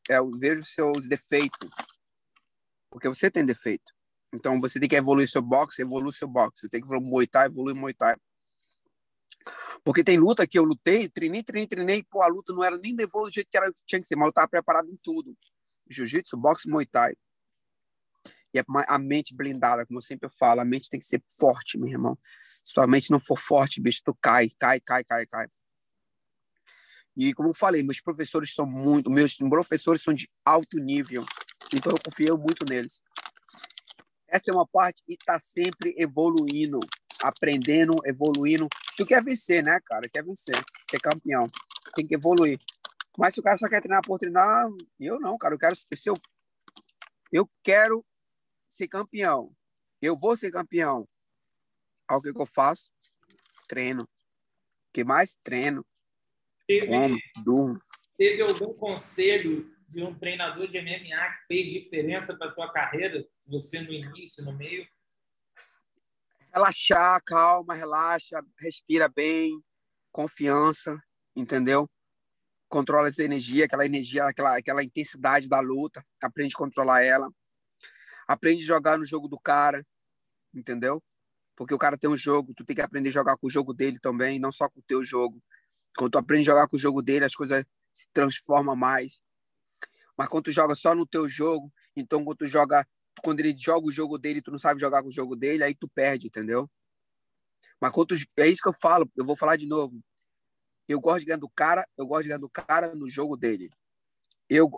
[0.09, 1.69] é, veja os seus defeitos.
[2.91, 3.93] Porque você tem defeito.
[4.33, 6.61] Então você tem que evoluir seu boxe, evolui seu boxe.
[6.61, 8.17] Você tem que evoluir Muay Thai, evoluir Muay Thai.
[9.85, 12.95] Porque tem luta que eu lutei, treinei, treinei, treinei, pô, a luta não era nem
[12.95, 15.37] levou do jeito que era, tinha que ser, mas eu estava preparado em tudo.
[15.89, 17.15] Jiu-jitsu, boxe, Muay Thai.
[18.53, 21.79] E é a mente blindada, como eu sempre falo, a mente tem que ser forte,
[21.79, 22.19] meu irmão.
[22.65, 25.47] Se tua mente não for forte, bicho, tu cai, cai, cai, cai, cai.
[27.23, 31.23] E como eu falei, meus professores são muito, meus professores são de alto nível,
[31.71, 33.03] então eu confio muito neles.
[34.27, 36.81] Essa é uma parte que está sempre evoluindo,
[37.23, 38.71] aprendendo, evoluindo.
[38.89, 40.09] Se tu quer vencer, né, cara?
[40.09, 41.47] Quer vencer, ser campeão,
[41.95, 42.59] tem que evoluir.
[43.19, 44.67] Mas se o cara só quer treinar por treinar,
[44.99, 45.55] eu não, cara.
[45.55, 46.15] Eu quero, eu,
[47.31, 48.03] eu quero
[48.67, 49.55] ser campeão,
[50.01, 51.07] eu vou ser campeão.
[52.09, 52.91] Ao que, que eu faço?
[53.69, 54.09] Treino.
[54.91, 55.37] que mais?
[55.45, 55.85] Treino.
[56.71, 56.87] Teve,
[58.17, 63.27] teve algum conselho de um treinador de MMA que fez diferença para tua carreira?
[63.45, 64.87] Você no início, no meio?
[66.55, 69.61] Relaxar, calma, relaxa, respira bem,
[70.13, 70.97] confiança,
[71.35, 71.91] entendeu?
[72.69, 77.29] Controla essa energia, aquela energia, aquela, aquela intensidade da luta, aprende a controlar ela.
[78.29, 79.85] Aprende a jogar no jogo do cara,
[80.55, 81.03] entendeu?
[81.57, 83.75] Porque o cara tem um jogo, tu tem que aprender a jogar com o jogo
[83.75, 85.43] dele também, não só com o teu jogo.
[85.97, 89.21] Quando tu aprende a jogar com o jogo dele, as coisas se transformam mais.
[90.17, 92.87] Mas quando tu joga só no teu jogo, então quando tu joga,
[93.23, 95.75] quando ele joga o jogo dele, tu não sabe jogar com o jogo dele, aí
[95.75, 96.71] tu perde, entendeu?
[97.81, 100.01] Mas quando tu, é isso que eu falo, eu vou falar de novo.
[100.87, 103.71] Eu gosto de ganhar do cara, eu gosto de ganhar do cara no jogo dele.
[104.49, 104.71] Eu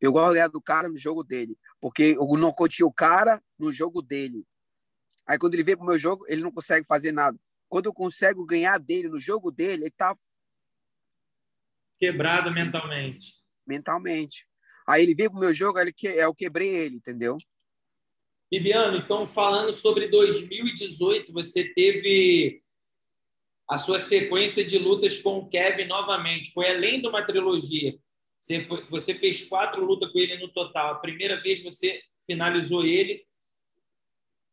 [0.00, 3.42] eu gosto de ganhar do cara no jogo dele, porque eu não curti o cara
[3.58, 4.46] no jogo dele.
[5.26, 7.38] Aí quando ele vem pro meu jogo, ele não consegue fazer nada.
[7.68, 10.16] Quando eu consigo ganhar dele no jogo dele, ele tá
[11.98, 13.34] Quebrado mentalmente.
[13.66, 14.46] Mentalmente.
[14.88, 17.36] Aí ele veio pro meu jogo, ele que é, eu quebrei ele, entendeu?
[18.50, 22.62] Bibiano, então falando sobre 2018, você teve
[23.68, 26.52] a sua sequência de lutas com o Kevin novamente.
[26.52, 27.98] Foi além de uma trilogia.
[28.40, 30.92] Você, foi, você fez quatro lutas com ele no total.
[30.92, 33.26] A primeira vez você finalizou ele,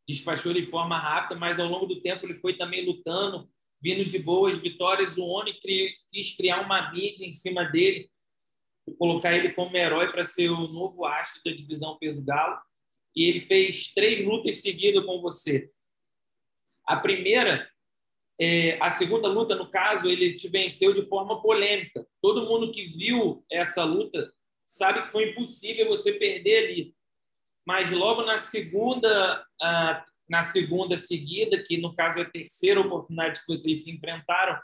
[0.07, 3.49] despachou de forma rápida, mas ao longo do tempo ele foi também lutando
[3.85, 5.53] vindo de boas vitórias, o Oni
[6.11, 8.09] quis criar uma mídia em cima dele,
[8.97, 12.59] colocar ele como herói para ser o novo astro da divisão peso galo.
[13.15, 15.69] E ele fez três lutas seguidas com você.
[16.83, 17.69] A primeira,
[18.41, 22.07] é, a segunda luta, no caso, ele te venceu de forma polêmica.
[22.19, 24.33] Todo mundo que viu essa luta
[24.65, 26.95] sabe que foi impossível você perder ali.
[27.67, 29.45] mas logo na segunda,
[30.29, 34.59] na segunda seguida, que no caso é a terceira oportunidade que vocês se enfrentaram,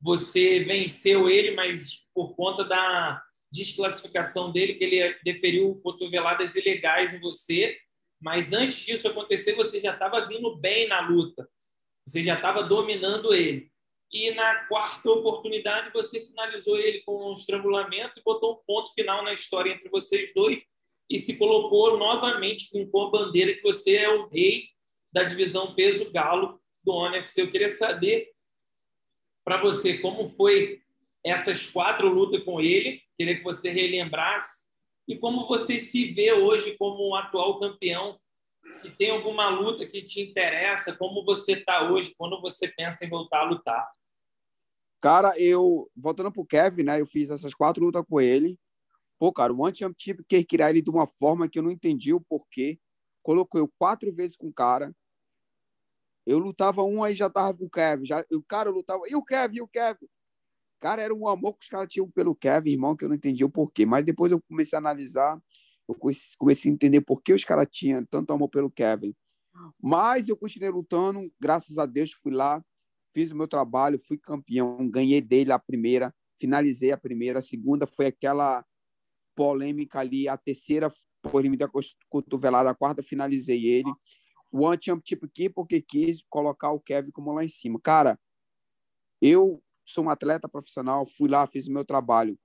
[0.00, 3.22] você venceu ele, mas por conta da
[3.52, 7.76] desclassificação dele, que ele deferiu cotoveladas ilegais em você.
[8.20, 11.48] Mas antes disso acontecer, você já estava vindo bem na luta.
[12.06, 13.70] Você já estava dominando ele.
[14.12, 19.24] E na quarta oportunidade, você finalizou ele com um estrangulamento e botou um ponto final
[19.24, 20.62] na história entre vocês dois
[21.10, 24.68] e se colocou novamente, com a bandeira que você é o rei
[25.16, 27.40] da divisão peso galo do ONFC.
[27.40, 28.34] Eu queria saber
[29.42, 30.82] para você como foi
[31.24, 34.66] essas quatro lutas com ele, queria que você relembrasse
[35.08, 38.20] e como você se vê hoje como um atual campeão.
[38.64, 43.08] Se tem alguma luta que te interessa, como você está hoje, quando você pensa em
[43.08, 43.88] voltar a lutar?
[45.00, 47.00] Cara, eu, voltando pro Kevin, né?
[47.00, 48.58] Eu fiz essas quatro lutas com ele.
[49.18, 52.12] Pô, cara, o One Championship quer criar ele de uma forma que eu não entendi
[52.12, 52.78] o porquê.
[53.22, 54.92] Colocou eu quatro vezes com o cara.
[56.26, 58.04] Eu lutava um, aí já tava com o Kevin.
[58.04, 59.02] Já, o cara lutava.
[59.08, 60.06] E o Kevin, e o Kevin?
[60.80, 63.44] Cara, era um amor que os caras tinham pelo Kevin, irmão, que eu não entendi
[63.44, 63.86] o porquê.
[63.86, 65.40] Mas depois eu comecei a analisar,
[65.88, 65.96] eu
[66.38, 69.14] comecei a entender por que os caras tinham tanto amor pelo Kevin.
[69.80, 72.62] Mas eu continuei lutando, graças a Deus, fui lá,
[73.12, 77.86] fiz o meu trabalho, fui campeão, ganhei dele a primeira, finalizei a primeira, a segunda
[77.86, 78.64] foi aquela
[79.34, 80.90] polêmica ali, a terceira
[81.22, 81.70] por ele me dar
[82.08, 83.90] cotovelada, a quarta finalizei ele.
[84.56, 87.80] One Championship aqui porque quis colocar o Kevin como lá em cima.
[87.80, 88.18] Cara,
[89.20, 92.38] eu sou um atleta profissional, fui lá, fiz meu trabalho.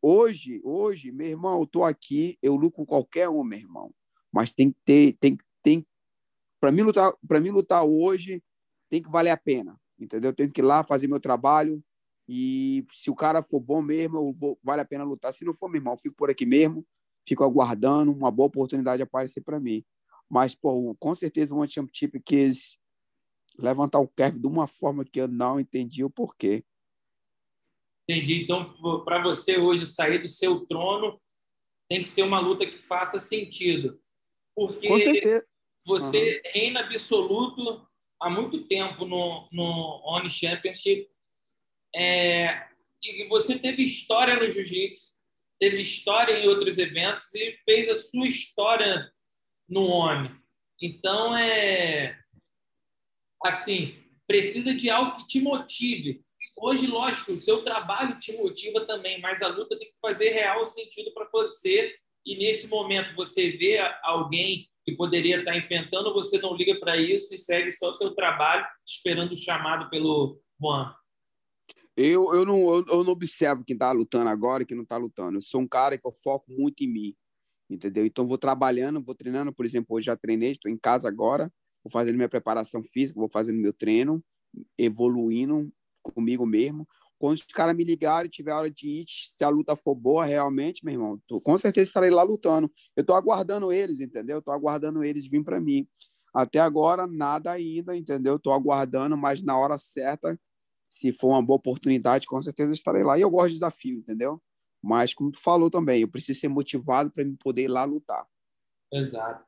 [0.00, 3.94] Hoje, hoje, meu irmão, eu tô aqui, eu luto com qualquer um, meu irmão.
[4.32, 5.86] Mas tem que ter, tem, tem
[6.58, 8.42] para mim lutar, para mim lutar hoje,
[8.88, 10.30] tem que valer a pena, entendeu?
[10.30, 11.82] Eu tenho que ir lá fazer meu trabalho,
[12.28, 15.32] e se o cara for bom mesmo, eu vou, vale a pena lutar.
[15.34, 16.86] Se não for, meu irmão, fico por aqui mesmo,
[17.26, 19.84] fico aguardando uma boa oportunidade aparecer para mim.
[20.32, 22.78] Mas, pô, com certeza o One Championship quis
[23.58, 26.64] levantar o Kevin de uma forma que eu não entendi o porquê.
[28.08, 28.42] Entendi.
[28.42, 31.20] Então, para você hoje sair do seu trono,
[31.86, 34.00] tem que ser uma luta que faça sentido.
[34.56, 35.44] Porque com certeza.
[35.84, 36.50] você uhum.
[36.54, 37.86] reina absoluto
[38.18, 41.10] há muito tempo no, no One Championship
[41.94, 42.68] é,
[43.04, 45.12] e você teve história no jiu-jitsu,
[45.60, 49.12] teve história em outros eventos e fez a sua história
[49.72, 50.30] no homem.
[50.80, 52.18] Então, é
[53.42, 53.96] assim,
[54.26, 56.22] precisa de algo que te motive.
[56.56, 60.64] Hoje, lógico, o seu trabalho te motiva também, mas a luta tem que fazer real
[60.66, 61.96] sentido para você.
[62.24, 67.34] E nesse momento você vê alguém que poderia estar enfrentando, você não liga para isso
[67.34, 70.94] e segue só o seu trabalho, esperando o chamado pelo Juan.
[71.96, 74.96] Eu, eu, não, eu, eu não observo quem está lutando agora e quem não está
[74.96, 75.38] lutando.
[75.38, 77.16] Eu sou um cara que eu foco muito em mim,
[77.74, 78.06] entendeu?
[78.06, 79.52] Então, vou trabalhando, vou treinando.
[79.52, 81.52] Por exemplo, hoje já treinei, estou em casa agora,
[81.82, 84.22] vou fazendo minha preparação física, vou fazendo meu treino,
[84.78, 86.86] evoluindo comigo mesmo.
[87.18, 90.84] Quando os caras me ligarem, tiver hora de ir, se a luta for boa realmente,
[90.84, 92.70] meu irmão, tô, com certeza estarei lá lutando.
[92.96, 94.40] Eu estou aguardando eles, entendeu?
[94.40, 95.86] Estou aguardando eles vir para mim.
[96.34, 98.36] Até agora, nada ainda, entendeu?
[98.36, 100.38] Estou aguardando, mas na hora certa
[100.88, 103.16] se for uma boa oportunidade, com certeza estarei lá.
[103.16, 104.42] E eu gosto de desafio, entendeu?
[104.82, 108.26] Mas, como tu falou também, eu preciso ser motivado para me poder ir lá lutar.
[108.92, 109.44] Exato.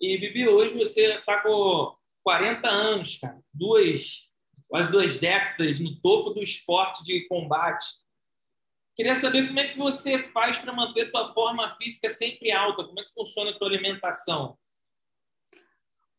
[0.00, 3.38] E, Bibi, hoje você está com 40 anos, cara.
[3.52, 4.30] Duas,
[4.66, 7.86] quase duas décadas no topo do esporte de combate.
[8.96, 12.84] Queria saber como é que você faz para manter tua forma física sempre alta.
[12.84, 14.58] Como é que funciona a tua alimentação?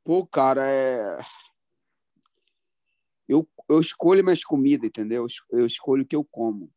[0.03, 1.19] Pô, cara, é
[3.31, 5.25] eu, eu escolho minhas comidas, entendeu?
[5.49, 6.69] Eu escolho o que eu como.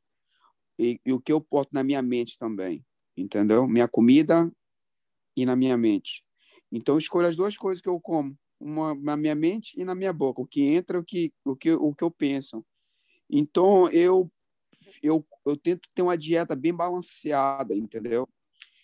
[0.79, 2.85] E, e, o que eu porto na minha mente também,
[3.17, 3.67] entendeu?
[3.67, 4.51] Minha comida
[5.37, 6.25] e na minha mente.
[6.71, 10.13] Então, escolho as duas coisas que eu como, uma na minha mente e na minha
[10.13, 12.65] boca, o que entra, o que, o que, o que eu penso.
[13.31, 14.31] Então, eu,
[15.03, 18.29] eu, eu tento ter uma dieta bem balanceada, entendeu?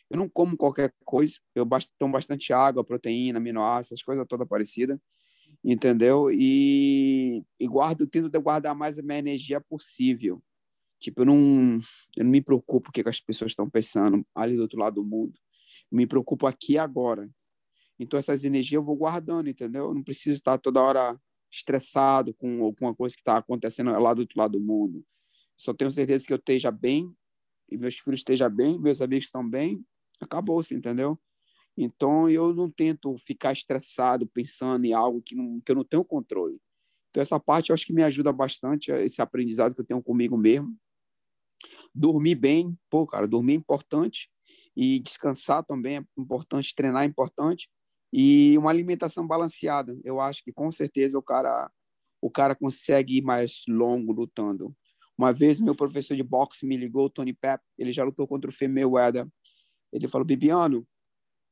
[0.08, 1.66] Eu não como qualquer coisa, eu
[1.98, 4.98] tomo bastante água, proteína, aminoácidos, coisas todas parecidas
[5.64, 6.30] entendeu?
[6.30, 10.42] E, e guardo, tento guardar mais a minha energia possível.
[11.00, 11.78] Tipo, eu não,
[12.16, 15.04] eu não me preocupo o que as pessoas estão pensando ali do outro lado do
[15.04, 15.32] mundo.
[15.90, 17.28] Eu me preocupo aqui agora.
[17.98, 19.86] Então, essas energias eu vou guardando, entendeu?
[19.86, 21.20] Eu não preciso estar toda hora
[21.50, 25.04] estressado com alguma coisa que está acontecendo lá do outro lado do mundo.
[25.56, 27.12] Só tenho certeza que eu esteja bem
[27.70, 29.84] e meus filhos estejam bem, meus amigos estão bem,
[30.20, 31.18] acabou-se, entendeu?
[31.76, 36.04] Então, eu não tento ficar estressado pensando em algo que, não, que eu não tenho
[36.04, 36.60] controle.
[37.10, 40.36] Então, essa parte eu acho que me ajuda bastante, esse aprendizado que eu tenho comigo
[40.36, 40.76] mesmo.
[41.94, 44.30] Dormir bem, pô, cara, dormir é importante.
[44.76, 47.68] E descansar também é importante, treinar é importante
[48.12, 49.98] e uma alimentação balanceada.
[50.04, 51.70] Eu acho que com certeza o cara
[52.22, 54.76] o cara consegue ir mais longo lutando.
[55.16, 58.54] Uma vez meu professor de boxe me ligou, Tony Pep, ele já lutou contra o
[58.68, 59.26] Mayweather.
[59.92, 60.86] Ele falou: "Bibiano,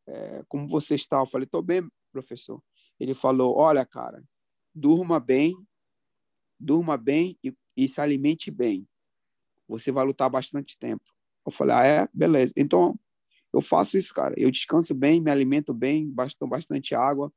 [0.07, 2.63] é, como você está?" Eu falei: "Tô bem, professor."
[3.01, 4.23] Ele falou: "Olha, cara,
[4.75, 5.55] durma bem,
[6.61, 8.87] durma bem e, e se alimente bem.
[9.69, 11.05] Você vai lutar bastante tempo."
[11.47, 12.09] Eu falei: "Ah, é?
[12.14, 12.99] Beleza." Então,
[13.53, 14.35] eu faço isso, cara.
[14.37, 17.33] Eu descanso bem, me alimento bem, tomo bastante água.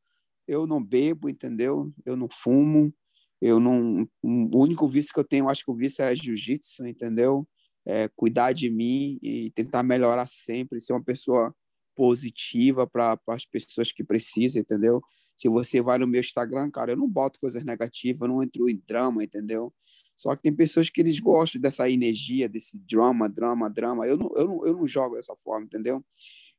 [0.48, 1.92] Eu não bebo, entendeu?
[2.06, 2.94] Eu não fumo.
[3.42, 4.08] Eu não.
[4.24, 7.48] O único vício que eu tenho, acho que o vício é jiu-jitsu, entendeu?
[7.86, 11.56] É cuidar de mim e tentar melhorar sempre, ser uma pessoa
[11.96, 15.02] positiva para as pessoas que precisam, entendeu?
[15.42, 18.70] Se você vai no meu Instagram, cara, eu não boto coisas negativas, eu não entro
[18.70, 19.74] em drama, entendeu?
[20.16, 24.06] Só que tem pessoas que eles gostam dessa energia, desse drama, drama, drama.
[24.06, 26.06] Eu não, eu não, eu não jogo dessa forma, entendeu?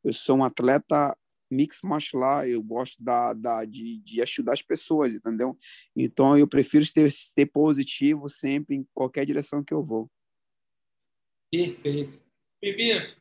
[0.02, 1.16] Eu sou um atleta
[1.48, 5.56] mix martial art, eu gosto da, da, de, de ajudar as pessoas, entendeu?
[5.94, 10.10] Então eu prefiro ser, ser positivo sempre em qualquer direção que eu vou.
[11.52, 12.20] Perfeito.
[12.60, 13.14] Bibi,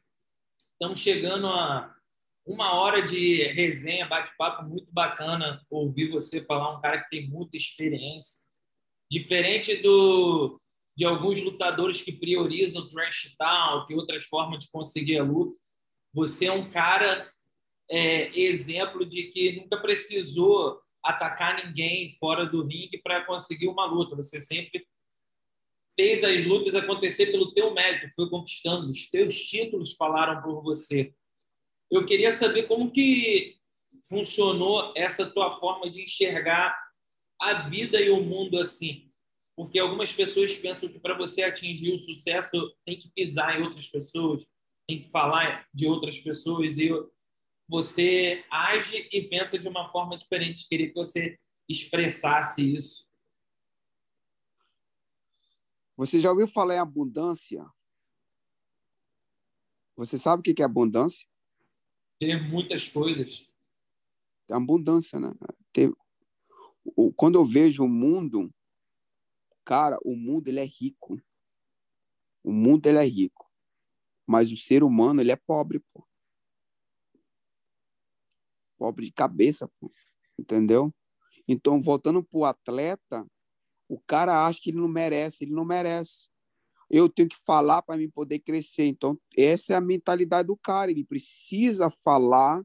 [0.73, 1.95] estamos chegando a
[2.45, 7.57] uma hora de resenha, bate-papo muito bacana ouvir você falar, um cara que tem muita
[7.57, 8.43] experiência.
[9.09, 10.59] Diferente do,
[10.95, 15.57] de alguns lutadores que priorizam trash talk, outras formas de conseguir a luta,
[16.13, 17.29] você é um cara
[17.89, 24.15] é, exemplo de que nunca precisou atacar ninguém fora do ringue para conseguir uma luta.
[24.15, 24.85] Você sempre
[25.95, 28.89] fez as lutas acontecer pelo teu mérito, foi conquistando.
[28.89, 31.13] Os teus títulos falaram por você.
[31.91, 33.57] Eu queria saber como que
[34.05, 36.73] funcionou essa tua forma de enxergar
[37.39, 39.11] a vida e o mundo assim.
[39.55, 43.89] Porque algumas pessoas pensam que para você atingir o sucesso tem que pisar em outras
[43.89, 44.49] pessoas,
[44.87, 46.89] tem que falar de outras pessoas e
[47.67, 50.67] você age e pensa de uma forma diferente.
[50.67, 51.37] Queria que você
[51.67, 53.05] expressasse isso.
[55.97, 57.65] Você já ouviu falar em abundância?
[59.95, 61.30] Você sabe o que é abundância?
[62.21, 63.51] Ter muitas coisas.
[64.51, 65.33] Abundância, né?
[65.73, 65.91] Ter...
[67.15, 68.53] Quando eu vejo o mundo,
[69.65, 71.19] cara, o mundo ele é rico.
[72.43, 73.51] O mundo ele é rico.
[74.27, 76.07] Mas o ser humano ele é pobre, pô.
[78.77, 79.91] Pobre de cabeça, pô.
[80.37, 80.93] Entendeu?
[81.47, 83.25] Então, voltando pro atleta,
[83.89, 86.30] o cara acha que ele não merece, ele não merece
[86.93, 88.83] eu tenho que falar para mim poder crescer.
[88.83, 90.91] Então, essa é a mentalidade do cara.
[90.91, 92.61] Ele precisa falar,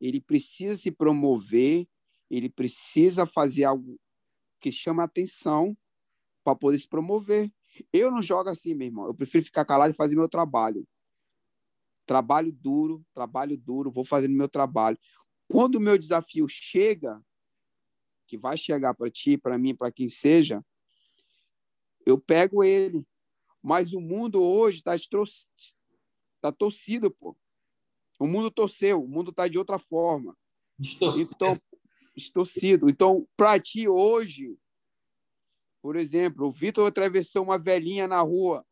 [0.00, 1.86] ele precisa se promover,
[2.28, 4.00] ele precisa fazer algo
[4.60, 5.76] que chama atenção
[6.42, 7.52] para poder se promover.
[7.92, 9.06] Eu não jogo assim, meu irmão.
[9.06, 10.84] Eu prefiro ficar calado e fazer meu trabalho.
[12.04, 14.98] Trabalho duro, trabalho duro, vou fazendo meu trabalho.
[15.48, 17.24] Quando o meu desafio chega,
[18.26, 20.64] que vai chegar para ti, para mim, para quem seja,
[22.06, 23.06] eu pego ele.
[23.62, 24.92] Mas o mundo hoje está
[26.40, 27.36] tá torcido, pô.
[28.18, 30.36] O mundo torceu, o mundo está de outra forma.
[30.78, 31.30] Distorcido.
[31.34, 31.60] Então,
[32.16, 32.88] distorcido.
[32.88, 34.56] Então, para ti hoje,
[35.80, 38.64] por exemplo, o Vitor atravessou uma velhinha na rua.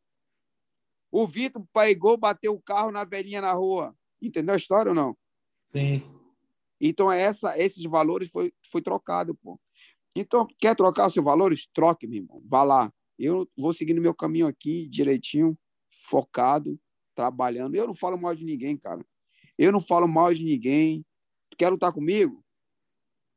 [1.10, 3.96] O Vitor pegou, bateu o carro na velhinha na rua.
[4.22, 5.16] Entendeu a história ou não?
[5.64, 6.02] Sim.
[6.80, 9.60] Então, essa, esses valores foi, foi trocado, pô.
[10.14, 11.68] Então, quer trocar os seus valores?
[11.72, 12.42] Troque, meu irmão.
[12.46, 12.92] Vá lá.
[13.22, 15.56] Eu vou seguindo meu caminho aqui direitinho,
[16.08, 16.80] focado,
[17.14, 17.74] trabalhando.
[17.74, 19.04] Eu não falo mal de ninguém, cara.
[19.58, 21.04] Eu não falo mal de ninguém.
[21.50, 22.42] Tu quer lutar comigo?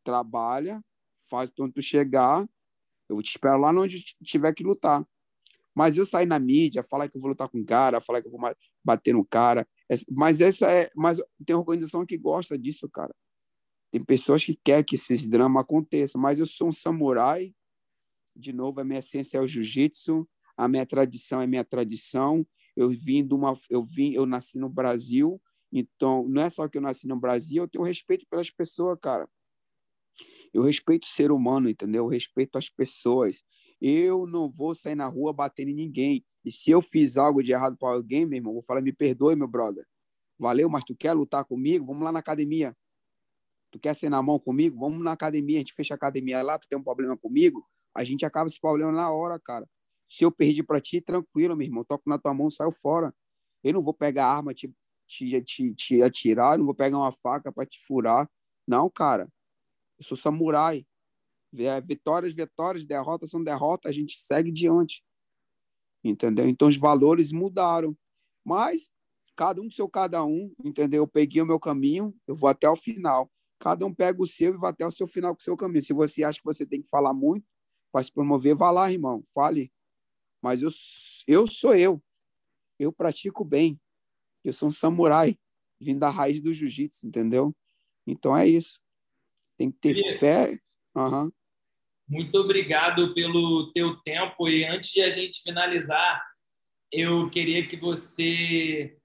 [0.06, 0.82] Trabalha,
[1.30, 2.48] faz quando tu chegar.
[3.10, 5.06] Eu te espero lá onde tiver que lutar.
[5.76, 8.28] Mas eu sair na mídia, falar que eu vou lutar com o cara, falar que
[8.28, 8.40] eu vou
[8.86, 9.68] bater no cara.
[10.10, 10.90] Mas essa é.
[10.96, 13.14] Mas tem organização que gosta disso, cara.
[13.92, 17.54] Tem pessoas que querem que esses dramas aconteçam, mas eu sou um samurai
[18.36, 20.28] de novo, a minha essência é o jiu-jitsu,
[20.58, 22.46] a minha tradição é minha tradição.
[22.76, 26.78] Eu vim de uma, eu vim, eu nasci no Brasil, então não é só que
[26.78, 29.30] eu nasci no Brasil, eu tenho respeito pelas pessoas, cara.
[30.54, 32.06] Eu respeito o ser humano, entendeu?
[32.06, 33.44] Eu respeito as pessoas.
[33.82, 36.24] Eu não vou sair na rua batendo em ninguém.
[36.46, 39.36] E se eu fiz algo de errado para alguém, meu irmão, vou falar, me perdoe,
[39.36, 39.86] meu brother.
[40.38, 41.86] Valeu, mas tu quer lutar comigo?
[41.86, 42.76] Vamos lá na academia.
[43.72, 44.80] Tu quer ser na mão comigo?
[44.80, 47.68] Vamos na academia, a gente fecha a academia lá, tu tem um problema comigo?
[47.96, 49.68] A gente acaba esse problema na hora, cara.
[50.10, 51.84] Se eu perdi para ti, tranquilo, meu irmão.
[51.84, 53.14] Toco na tua mão, saiu fora.
[53.64, 54.74] Eu não vou pegar arma, te,
[55.08, 58.30] te, te, te atirar, não vou pegar uma faca para te furar.
[58.68, 59.28] Não, cara.
[59.98, 60.86] Eu sou samurai.
[61.86, 65.04] Vitórias, vitórias, derrotas são derrotas, a gente segue diante.
[66.04, 66.48] Entendeu?
[66.48, 67.96] Então os valores mudaram.
[68.44, 68.89] Mas
[69.36, 71.04] cada um seu cada um, entendeu?
[71.04, 73.32] Eu peguei o meu caminho, eu vou até o final.
[73.60, 75.82] Cada um pega o seu e vai até o seu final com o seu caminho.
[75.82, 77.46] Se você acha que você tem que falar muito
[77.94, 79.72] para se promover, vá lá, irmão, fale.
[80.41, 80.70] Mas eu,
[81.28, 82.04] eu sou eu.
[82.80, 83.80] Eu pratico bem.
[84.44, 85.38] Eu sou um samurai,
[85.80, 87.56] vindo da raiz do jiu-jitsu, entendeu?
[88.06, 88.82] Então é isso.
[89.56, 90.58] Tem que ter fé.
[90.96, 91.32] Uhum.
[92.10, 94.50] Muito obrigado pelo teu tempo.
[94.50, 96.22] E antes de a gente finalizar,
[96.91, 98.98] eu queria que você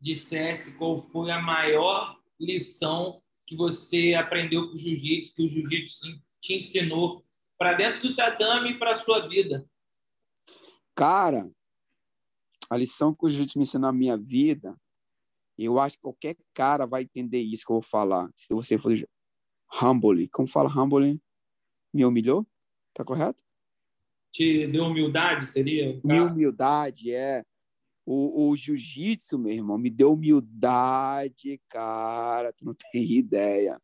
[0.00, 6.20] dissesse qual foi a maior lição que você aprendeu com o jiu-jitsu, que o jiu-jitsu
[6.40, 7.24] te ensinou
[7.62, 9.64] para dentro do tatame e para a sua vida.
[10.96, 11.48] Cara,
[12.68, 14.76] a lição que o jiu-jitsu me ensinou na minha vida,
[15.56, 18.28] eu acho que qualquer cara vai entender isso que eu vou falar.
[18.34, 18.92] Se você for
[19.80, 21.22] humble, como fala humble?
[21.94, 22.44] Me humilhou?
[22.92, 23.40] Tá correto?
[24.32, 26.00] Te deu humildade, seria?
[26.02, 27.44] Minha humildade, é.
[28.04, 32.52] O, o jiu-jitsu, meu irmão, me deu humildade, cara.
[32.54, 33.80] Tu não tem ideia.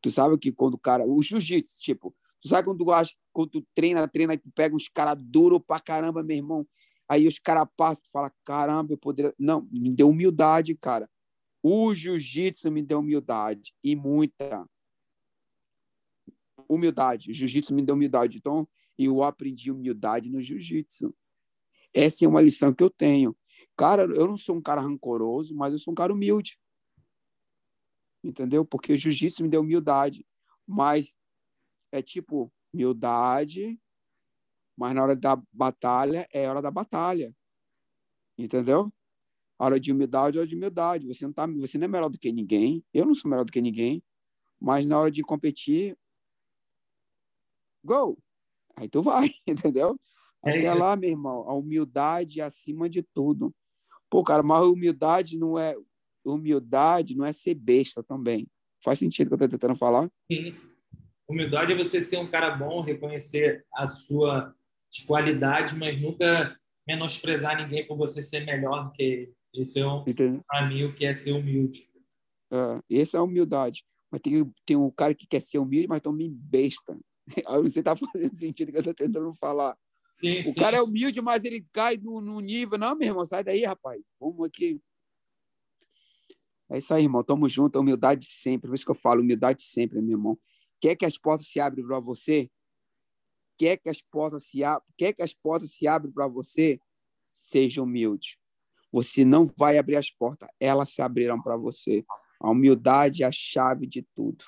[0.00, 1.04] Tu sabe que quando o cara.
[1.04, 2.14] O jiu-jitsu, tipo,
[2.46, 5.80] sabe quando tu, acha, quando tu treina, treina e tu pega uns caras duros pra
[5.80, 6.66] caramba, meu irmão.
[7.08, 9.32] Aí os caras passam, tu fala, caramba, eu poderia.
[9.38, 11.08] Não, me deu humildade, cara.
[11.62, 14.68] O jiu-jitsu me deu humildade e muita
[16.68, 17.30] humildade.
[17.30, 18.38] O jiu-jitsu me deu humildade.
[18.38, 18.68] Então,
[18.98, 21.14] eu aprendi humildade no jiu-jitsu.
[21.92, 23.36] Essa é uma lição que eu tenho.
[23.76, 26.58] Cara, eu não sou um cara rancoroso, mas eu sou um cara humilde.
[28.22, 28.64] Entendeu?
[28.64, 30.26] Porque o jiu-jitsu me deu humildade.
[30.66, 31.16] Mas
[31.92, 33.80] é tipo, humildade,
[34.76, 37.34] mas na hora da batalha é hora da batalha.
[38.38, 38.92] Entendeu?
[39.58, 41.06] A hora de humildade é hora de humildade.
[41.06, 42.84] Você não, tá, você não é melhor do que ninguém.
[42.92, 44.02] Eu não sou melhor do que ninguém.
[44.60, 45.96] Mas na hora de competir,
[47.82, 48.18] go!
[48.76, 49.98] Aí tu vai, entendeu?
[50.44, 53.54] É Até lá, meu irmão, a humildade é acima de tudo.
[54.10, 55.74] Pô, cara, mas humildade não é
[56.24, 58.46] humildade não é ser besta também.
[58.82, 60.10] Faz sentido o que eu tô tentando falar?
[60.30, 60.54] Sim.
[61.28, 64.54] Humildade é você ser um cara bom, reconhecer a sua
[65.06, 66.56] qualidade, mas nunca
[66.86, 69.36] menosprezar ninguém por você ser melhor do que ele.
[69.54, 70.04] Esse é um,
[70.46, 71.82] para mim o que é ser humilde.
[72.50, 73.84] É, essa é a humildade.
[74.10, 76.96] Mas tem, tem um cara que quer ser humilde, mas também besta.
[77.62, 79.76] Você está fazendo sentido que eu estou tentando falar.
[80.08, 80.54] Sim, o sim.
[80.54, 82.78] cara é humilde, mas ele cai no, no, nível.
[82.78, 84.00] Não, meu irmão, sai daí, rapaz.
[84.20, 84.80] Vamos aqui.
[86.70, 87.22] É isso aí, irmão.
[87.22, 87.78] Tamo junto.
[87.78, 88.68] Humildade sempre.
[88.68, 90.38] Por isso que eu falo, humildade sempre, meu irmão.
[90.80, 92.50] Quer que as portas se abrem para você?
[93.58, 94.88] Quer que as portas se abrem?
[94.96, 96.78] Quer que as portas se abrem para você?
[97.32, 98.38] Seja humilde.
[98.92, 102.04] Você não vai abrir as portas, elas se abrirão para você.
[102.40, 104.44] A humildade é a chave de tudo.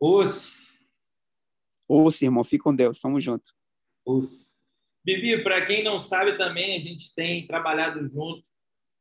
[0.00, 0.78] Os.
[1.88, 2.42] Os, irmão.
[2.42, 3.00] Fique com Deus.
[3.00, 3.54] Tamo junto.
[4.04, 4.60] Os.
[5.04, 8.48] Bibi, para quem não sabe também, a gente tem trabalhado junto.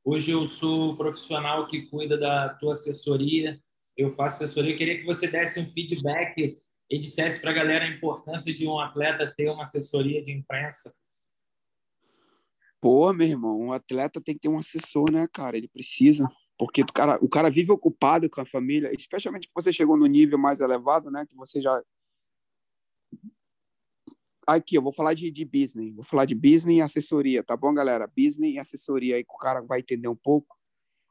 [0.03, 3.61] Hoje eu sou profissional que cuida da tua assessoria.
[3.95, 4.71] Eu faço assessoria.
[4.71, 8.67] Eu queria que você desse um feedback e dissesse para a galera a importância de
[8.67, 10.93] um atleta ter uma assessoria de imprensa.
[12.79, 15.55] Pô, meu irmão, um atleta tem que ter um assessor, né, cara?
[15.55, 16.27] Ele precisa.
[16.57, 20.05] Porque o cara, o cara vive ocupado com a família, especialmente que você chegou no
[20.05, 21.25] nível mais elevado, né?
[21.25, 21.81] Que você já
[24.45, 27.73] aqui, eu vou falar de, de business, vou falar de business e assessoria, tá bom,
[27.73, 28.07] galera?
[28.07, 30.57] Business e assessoria, aí que o cara vai entender um pouco.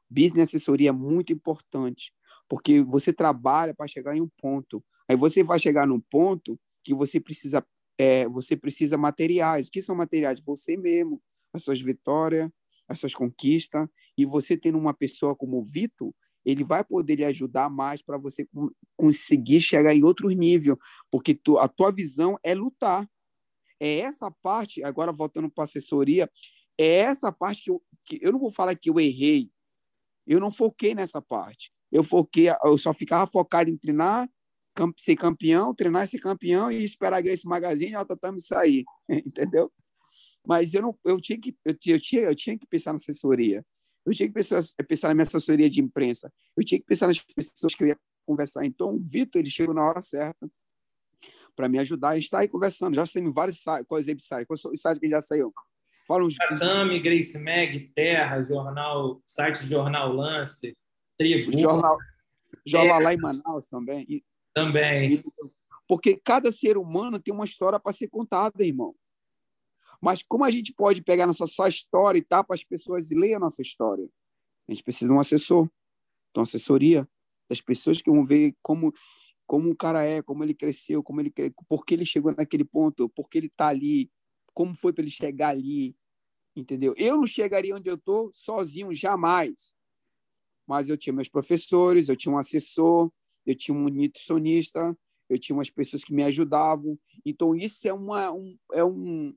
[0.08, 2.12] Business e assessoria é muito importante,
[2.50, 4.84] porque você trabalha para chegar em um ponto.
[5.08, 7.64] Aí você vai chegar num ponto que você precisa,
[7.96, 9.68] é, você precisa materiais.
[9.68, 10.40] O que são materiais?
[10.40, 11.22] Você mesmo,
[11.52, 12.50] as suas vitórias,
[12.88, 13.88] as suas conquistas.
[14.18, 16.12] E você tendo uma pessoa como o Vitor,
[16.44, 18.48] ele vai poder lhe ajudar mais para você
[18.96, 20.76] conseguir chegar em outro nível,
[21.08, 23.08] porque tu, a tua visão é lutar.
[23.78, 26.28] É essa parte, agora voltando para a assessoria,
[26.76, 29.52] é essa parte que eu, que eu não vou falar que eu errei.
[30.26, 31.72] Eu não foquei nessa parte.
[31.90, 34.28] Eu foquei, eu só ficava focado em treinar,
[34.96, 39.70] ser campeão, treinar ser campeão e esperar a Grace Magazine e a Tatame sair, entendeu?
[40.46, 43.64] Mas eu não, eu tinha que, eu, eu tinha, eu tinha que pensar na assessoria.
[44.06, 46.32] Eu tinha que pensar, pensar na minha assessoria de imprensa.
[46.56, 48.64] Eu tinha que pensar nas pessoas que eu ia conversar.
[48.64, 50.50] Então, o Vitor, ele chegou na hora certa
[51.54, 52.10] para me ajudar.
[52.10, 52.94] A gente está aí conversando.
[52.94, 53.86] Já saímos vários sites.
[53.86, 54.46] Quais sites?
[54.46, 55.52] Quais são os sites que já saiu?
[56.06, 56.36] Fala uns.
[56.36, 60.76] Tatame, Grace Mag, Terra, Jornal, site Jornal Lance,
[61.20, 61.52] Tribo.
[61.52, 61.98] Jornal,
[62.66, 64.24] jornal lá em Manaus também.
[64.54, 65.22] Também.
[65.86, 68.94] Porque cada ser humano tem uma história para ser contada, irmão.
[70.00, 73.14] Mas como a gente pode pegar nossa só história e tá para as pessoas e
[73.14, 74.08] ler a nossa história?
[74.66, 77.06] A gente precisa de um assessor, de uma assessoria
[77.50, 78.92] das pessoas que vão ver como
[79.46, 81.32] como o cara é, como ele cresceu, como ele
[81.68, 84.08] por que ele chegou naquele ponto, por que ele está ali,
[84.54, 85.96] como foi para ele chegar ali,
[86.54, 86.94] Entendeu?
[86.96, 89.74] Eu não chegaria onde eu estou sozinho, jamais.
[90.70, 93.10] Mas eu tinha meus professores, eu tinha um assessor,
[93.44, 94.96] eu tinha um nutricionista,
[95.28, 96.96] eu tinha umas pessoas que me ajudavam.
[97.26, 99.34] Então, isso é, uma, um, é um.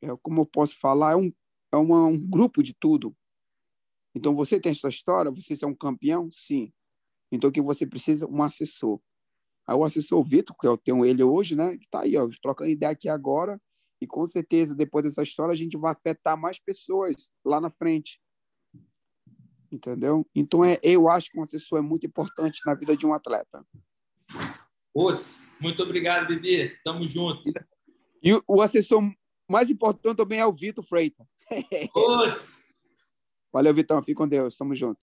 [0.00, 1.12] É, como eu posso falar?
[1.12, 1.30] É, um,
[1.70, 3.14] é uma, um grupo de tudo.
[4.14, 6.30] Então, você tem essa história, você é um campeão?
[6.30, 6.72] Sim.
[7.30, 8.26] Então, o que você precisa?
[8.26, 8.98] Um assessor.
[9.66, 11.76] Aí, o assessor Vitor, que eu tenho ele hoje, né?
[11.76, 13.60] Que está aí, ó, trocando ideia aqui agora.
[14.00, 18.18] E com certeza, depois dessa história, a gente vai afetar mais pessoas lá na frente.
[19.70, 20.26] Entendeu?
[20.34, 23.64] Então, é, eu acho que um assessor é muito importante na vida de um atleta.
[24.92, 26.76] Os, muito obrigado, Bibi.
[26.84, 27.42] Tamo junto.
[28.22, 29.02] E o, assessor
[29.48, 31.26] mais importante também é o Vitor Freitas.
[31.94, 32.64] Os.
[33.52, 34.02] Valeu, Vitão.
[34.02, 34.56] Fique com Deus.
[34.56, 34.98] Tamo junto.